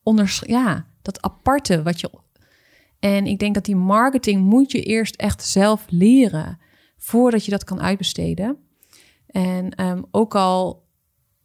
[0.02, 2.10] onders ja, dat aparte wat je...
[2.98, 6.58] En ik denk dat die marketing moet je eerst echt zelf leren...
[6.96, 8.58] voordat je dat kan uitbesteden.
[9.26, 10.83] En ehm, ook al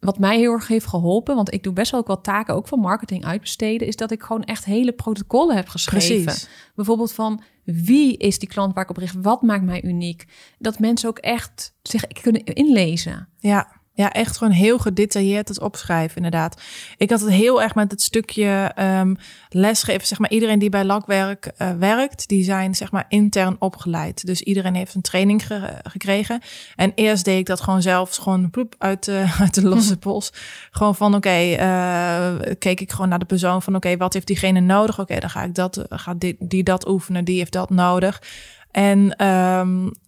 [0.00, 2.68] wat mij heel erg heeft geholpen, want ik doe best wel ook wat taken ook
[2.68, 6.24] van marketing uitbesteden, is dat ik gewoon echt hele protocollen heb geschreven.
[6.24, 6.48] Precies.
[6.74, 9.14] Bijvoorbeeld van wie is die klant waar ik op richt?
[9.22, 10.24] Wat maakt mij uniek?
[10.58, 13.28] Dat mensen ook echt zich kunnen inlezen.
[13.38, 13.79] Ja.
[13.92, 16.60] Ja, echt gewoon heel gedetailleerd het opschrijven, inderdaad.
[16.96, 19.14] Ik had het heel erg met het stukje ehm,
[19.48, 20.06] lesgeven.
[20.06, 24.26] Zeg maar, iedereen die bij lakwerk eh, werkt, die zijn zeg maar intern opgeleid.
[24.26, 26.40] Dus iedereen heeft een training ge- gekregen.
[26.76, 30.32] En eerst deed ik dat gewoon zelf, gewoon ploep, uit, de, uit de losse pols.
[30.70, 34.60] Gewoon van, oké, eh, keek ik gewoon naar de persoon van, oké, wat heeft diegene
[34.60, 35.00] nodig?
[35.00, 38.22] Oké, dan ga ik dat, gaat die, die dat oefenen, die heeft dat nodig.
[38.70, 39.16] En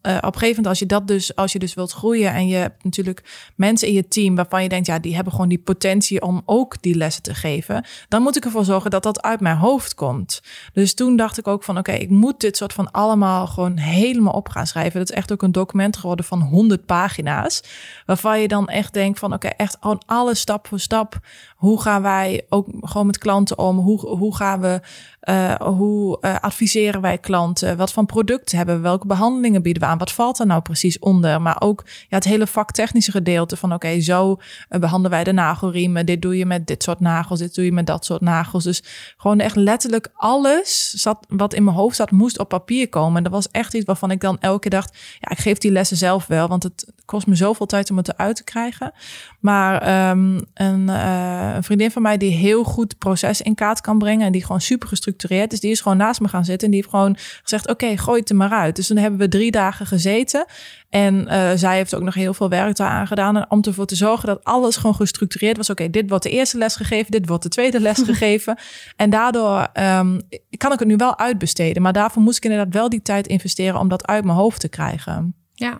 [0.03, 2.47] eh, op een gegeven moment, als je dat dus, als je dus wilt groeien en
[2.49, 5.59] je hebt natuurlijk mensen in je team waarvan je denkt, ja, die hebben gewoon die
[5.59, 9.41] potentie om ook die lessen te geven, dan moet ik ervoor zorgen dat dat uit
[9.41, 10.43] mijn hoofd komt.
[10.73, 14.33] Dus toen dacht ik ook van, oké, ik moet dit soort van allemaal gewoon helemaal
[14.33, 14.99] op gaan schrijven.
[14.99, 17.63] Dat is echt ook een document geworden van 100 pagina's,
[18.07, 21.19] waarvan je dan echt denkt van, oké, echt gewoon alles stap voor stap.
[21.57, 23.79] Hoe gaan wij ook gewoon met klanten om?
[23.79, 24.81] Hoe, hoe gaan we,
[25.23, 27.77] uh, hoe uh, adviseren wij klanten?
[27.77, 28.81] Wat voor producten hebben we?
[28.83, 29.99] Welke behandelingen bieden we aan?
[29.99, 31.43] Wat valt er nou precies onder?
[31.43, 34.31] Maar ook ja, het hele vaktechnische gedeelte van oké, zo
[34.71, 36.07] uh, behandelen wij de nagelriemen.
[36.07, 38.65] Dit doe je met dit soort nagels, dit doe je met dat soort nagels.
[38.65, 38.83] Dus
[39.17, 43.17] gewoon echt letterlijk alles zat, wat in mijn hoofd zat, moest op papier komen.
[43.17, 45.73] En dat was echt iets waarvan ik dan elke keer dacht, ja, ik geef die
[45.73, 48.93] lessen zelf wel, want het kost me zoveel tijd om het eruit te krijgen.
[49.41, 53.99] Maar um, een, uh, een vriendin van mij die heel goed proces in kaart kan
[53.99, 56.73] brengen en die gewoon super gestructureerd is, die is gewoon naast me gaan zitten en
[56.73, 58.77] die heeft gewoon gezegd, oké, gooi het er maar uit.
[58.77, 60.47] Dus dan hebben we drie dagen gezeten
[60.89, 64.27] en uh, zij heeft ook nog heel veel werk daaraan gedaan om ervoor te zorgen
[64.27, 65.71] dat alles gewoon gestructureerd was.
[65.71, 68.59] Oké, okay, dit wordt de eerste les gegeven, dit wordt de tweede les gegeven.
[68.97, 70.21] En daardoor um,
[70.57, 73.81] kan ik het nu wel uitbesteden, maar daarvoor moest ik inderdaad wel die tijd investeren
[73.81, 75.35] om dat uit mijn hoofd te krijgen.
[75.55, 75.79] Ja.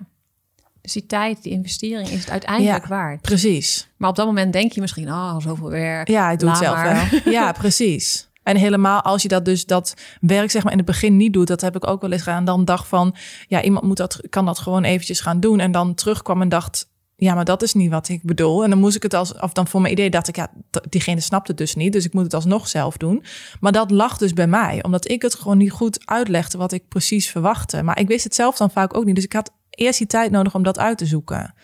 [0.81, 3.21] Dus die tijd, die investering is het uiteindelijk ja, waard.
[3.21, 3.89] Precies.
[3.97, 6.09] Maar op dat moment denk je misschien, oh, zoveel werk.
[6.09, 7.11] Ja, ik doe het zelf.
[7.25, 8.31] Ja, precies.
[8.43, 11.47] En helemaal als je dat dus dat werk zeg maar in het begin niet doet,
[11.47, 12.45] dat heb ik ook wel eens gedaan.
[12.45, 13.15] Dan dacht van,
[13.49, 15.61] ja, iemand moet dat, kan dat gewoon eventjes gaan doen.
[15.61, 18.65] En dan terugkwam en dacht, ja, maar dat is niet wat ik bedoel.
[18.65, 20.51] En dan moest ik het als, of dan voor mijn idee dacht ik, ja,
[20.89, 21.93] diegene snapt het dus niet.
[21.93, 23.25] Dus ik moet het alsnog zelf doen.
[23.61, 26.89] Maar dat lag dus bij mij, omdat ik het gewoon niet goed uitlegde wat ik
[26.89, 27.83] precies verwachtte.
[27.83, 29.15] Maar ik wist het zelf dan vaak ook niet.
[29.15, 31.55] Dus ik had eerst die tijd nodig om dat uit te zoeken.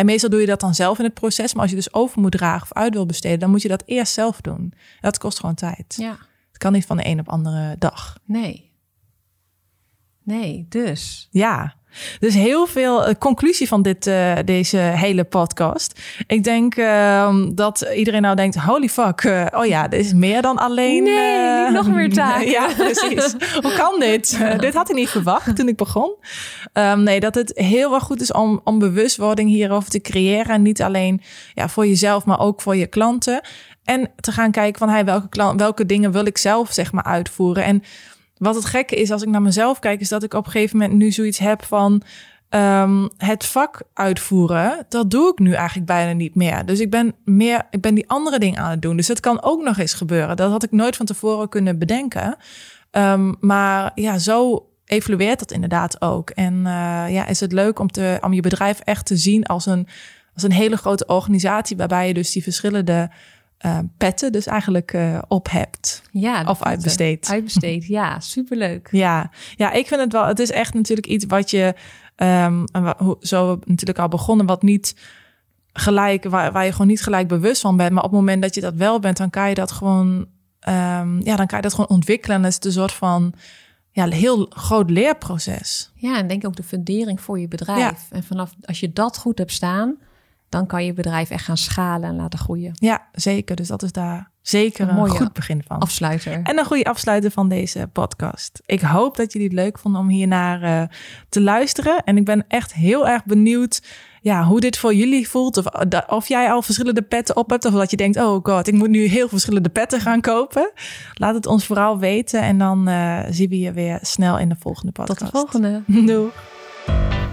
[0.00, 1.52] En meestal doe je dat dan zelf in het proces.
[1.52, 3.82] Maar als je dus over moet dragen of uit wil besteden, dan moet je dat
[3.86, 4.72] eerst zelf doen.
[5.00, 5.94] Dat kost gewoon tijd.
[5.98, 6.18] Ja.
[6.48, 8.18] Het kan niet van de een op andere dag.
[8.24, 8.72] Nee.
[10.22, 11.28] Nee, dus.
[11.30, 11.74] Ja.
[12.18, 16.00] Dus heel veel uh, conclusie van dit, uh, deze hele podcast.
[16.26, 20.42] Ik denk uh, dat iedereen nou denkt: holy fuck, uh, oh ja, dit is meer
[20.42, 21.02] dan alleen.
[21.02, 22.50] Nee, niet nog meer taken.
[22.50, 23.34] ja, precies.
[23.60, 24.38] Hoe kan dit?
[24.58, 26.14] dit had ik niet verwacht toen ik begon.
[26.72, 30.54] Um, nee, dat het heel erg goed is om, om bewustwording hierover te creëren.
[30.54, 31.22] En niet alleen
[31.54, 33.40] ja, voor jezelf, maar ook voor je klanten.
[33.84, 37.04] En te gaan kijken van hey, welke, klant, welke dingen wil ik zelf zeg maar
[37.04, 37.64] uitvoeren.
[37.64, 37.82] En
[38.40, 40.78] wat het gekke is als ik naar mezelf kijk, is dat ik op een gegeven
[40.78, 42.02] moment nu zoiets heb van.
[42.48, 46.66] Ehm, het vak uitvoeren, dat doe ik nu eigenlijk bijna niet meer.
[46.66, 48.96] Dus ik ben meer, ik ben die andere dingen aan het doen.
[48.96, 50.36] Dus het kan ook nog eens gebeuren.
[50.36, 52.36] Dat had ik nooit van tevoren kunnen bedenken.
[52.90, 56.30] Ehm, maar ja, zo evolueert dat inderdaad ook.
[56.30, 59.66] En uh, ja, is het leuk om, te, om je bedrijf echt te zien als
[59.66, 59.86] een,
[60.34, 63.10] als een hele grote organisatie, waarbij je dus die verschillende
[63.66, 66.02] uh, petten dus eigenlijk uh, op hebt.
[66.10, 67.28] Ja, of uitbesteed.
[67.30, 68.88] Uitbesteed, ja, superleuk.
[69.04, 69.30] ja.
[69.56, 71.74] ja, ik vind het wel, het is echt natuurlijk iets wat je,
[72.16, 72.64] um,
[73.20, 74.94] zo natuurlijk al begonnen, wat niet
[75.72, 77.92] gelijk, waar, waar je gewoon niet gelijk bewust van bent.
[77.92, 80.26] Maar op het moment dat je dat wel bent, dan kan je dat gewoon,
[80.68, 82.36] um, ja, dan kan je dat gewoon ontwikkelen.
[82.36, 83.34] En dat is een soort van,
[83.90, 85.90] ja, een heel groot leerproces.
[85.94, 87.78] Ja, en denk ook de fundering voor je bedrijf.
[88.10, 88.16] Ja.
[88.16, 89.98] En vanaf als je dat goed hebt staan,
[90.50, 92.72] dan kan je bedrijf echt gaan schalen en laten groeien.
[92.74, 93.56] Ja, zeker.
[93.56, 95.78] Dus dat is daar zeker een, een goed begin van.
[95.78, 96.40] Afsluiter.
[96.42, 98.62] En een goede afsluiter van deze podcast.
[98.66, 100.88] Ik hoop dat jullie het leuk vonden om hiernaar uh,
[101.28, 102.04] te luisteren.
[102.04, 103.82] En ik ben echt heel erg benieuwd
[104.20, 105.56] ja, hoe dit voor jullie voelt.
[105.56, 105.66] Of,
[106.06, 107.64] of jij al verschillende petten op hebt.
[107.64, 110.72] Of dat je denkt, oh god, ik moet nu heel verschillende petten gaan kopen.
[111.14, 112.42] Laat het ons vooral weten.
[112.42, 115.18] En dan uh, zien we je weer snel in de volgende podcast.
[115.18, 115.82] Tot de volgende.
[116.12, 116.30] Doei.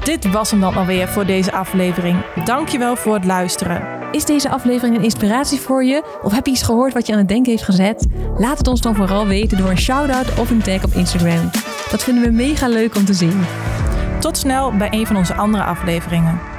[0.07, 2.25] Dit was hem dan alweer voor deze aflevering.
[2.45, 4.11] Dankjewel voor het luisteren.
[4.11, 6.03] Is deze aflevering een inspiratie voor je?
[6.21, 8.05] Of heb je iets gehoord wat je aan het denken heeft gezet?
[8.37, 11.49] Laat het ons dan vooral weten door een shout-out of een tag op Instagram.
[11.91, 13.41] Dat vinden we mega leuk om te zien.
[14.19, 16.56] Tot snel bij een van onze andere afleveringen.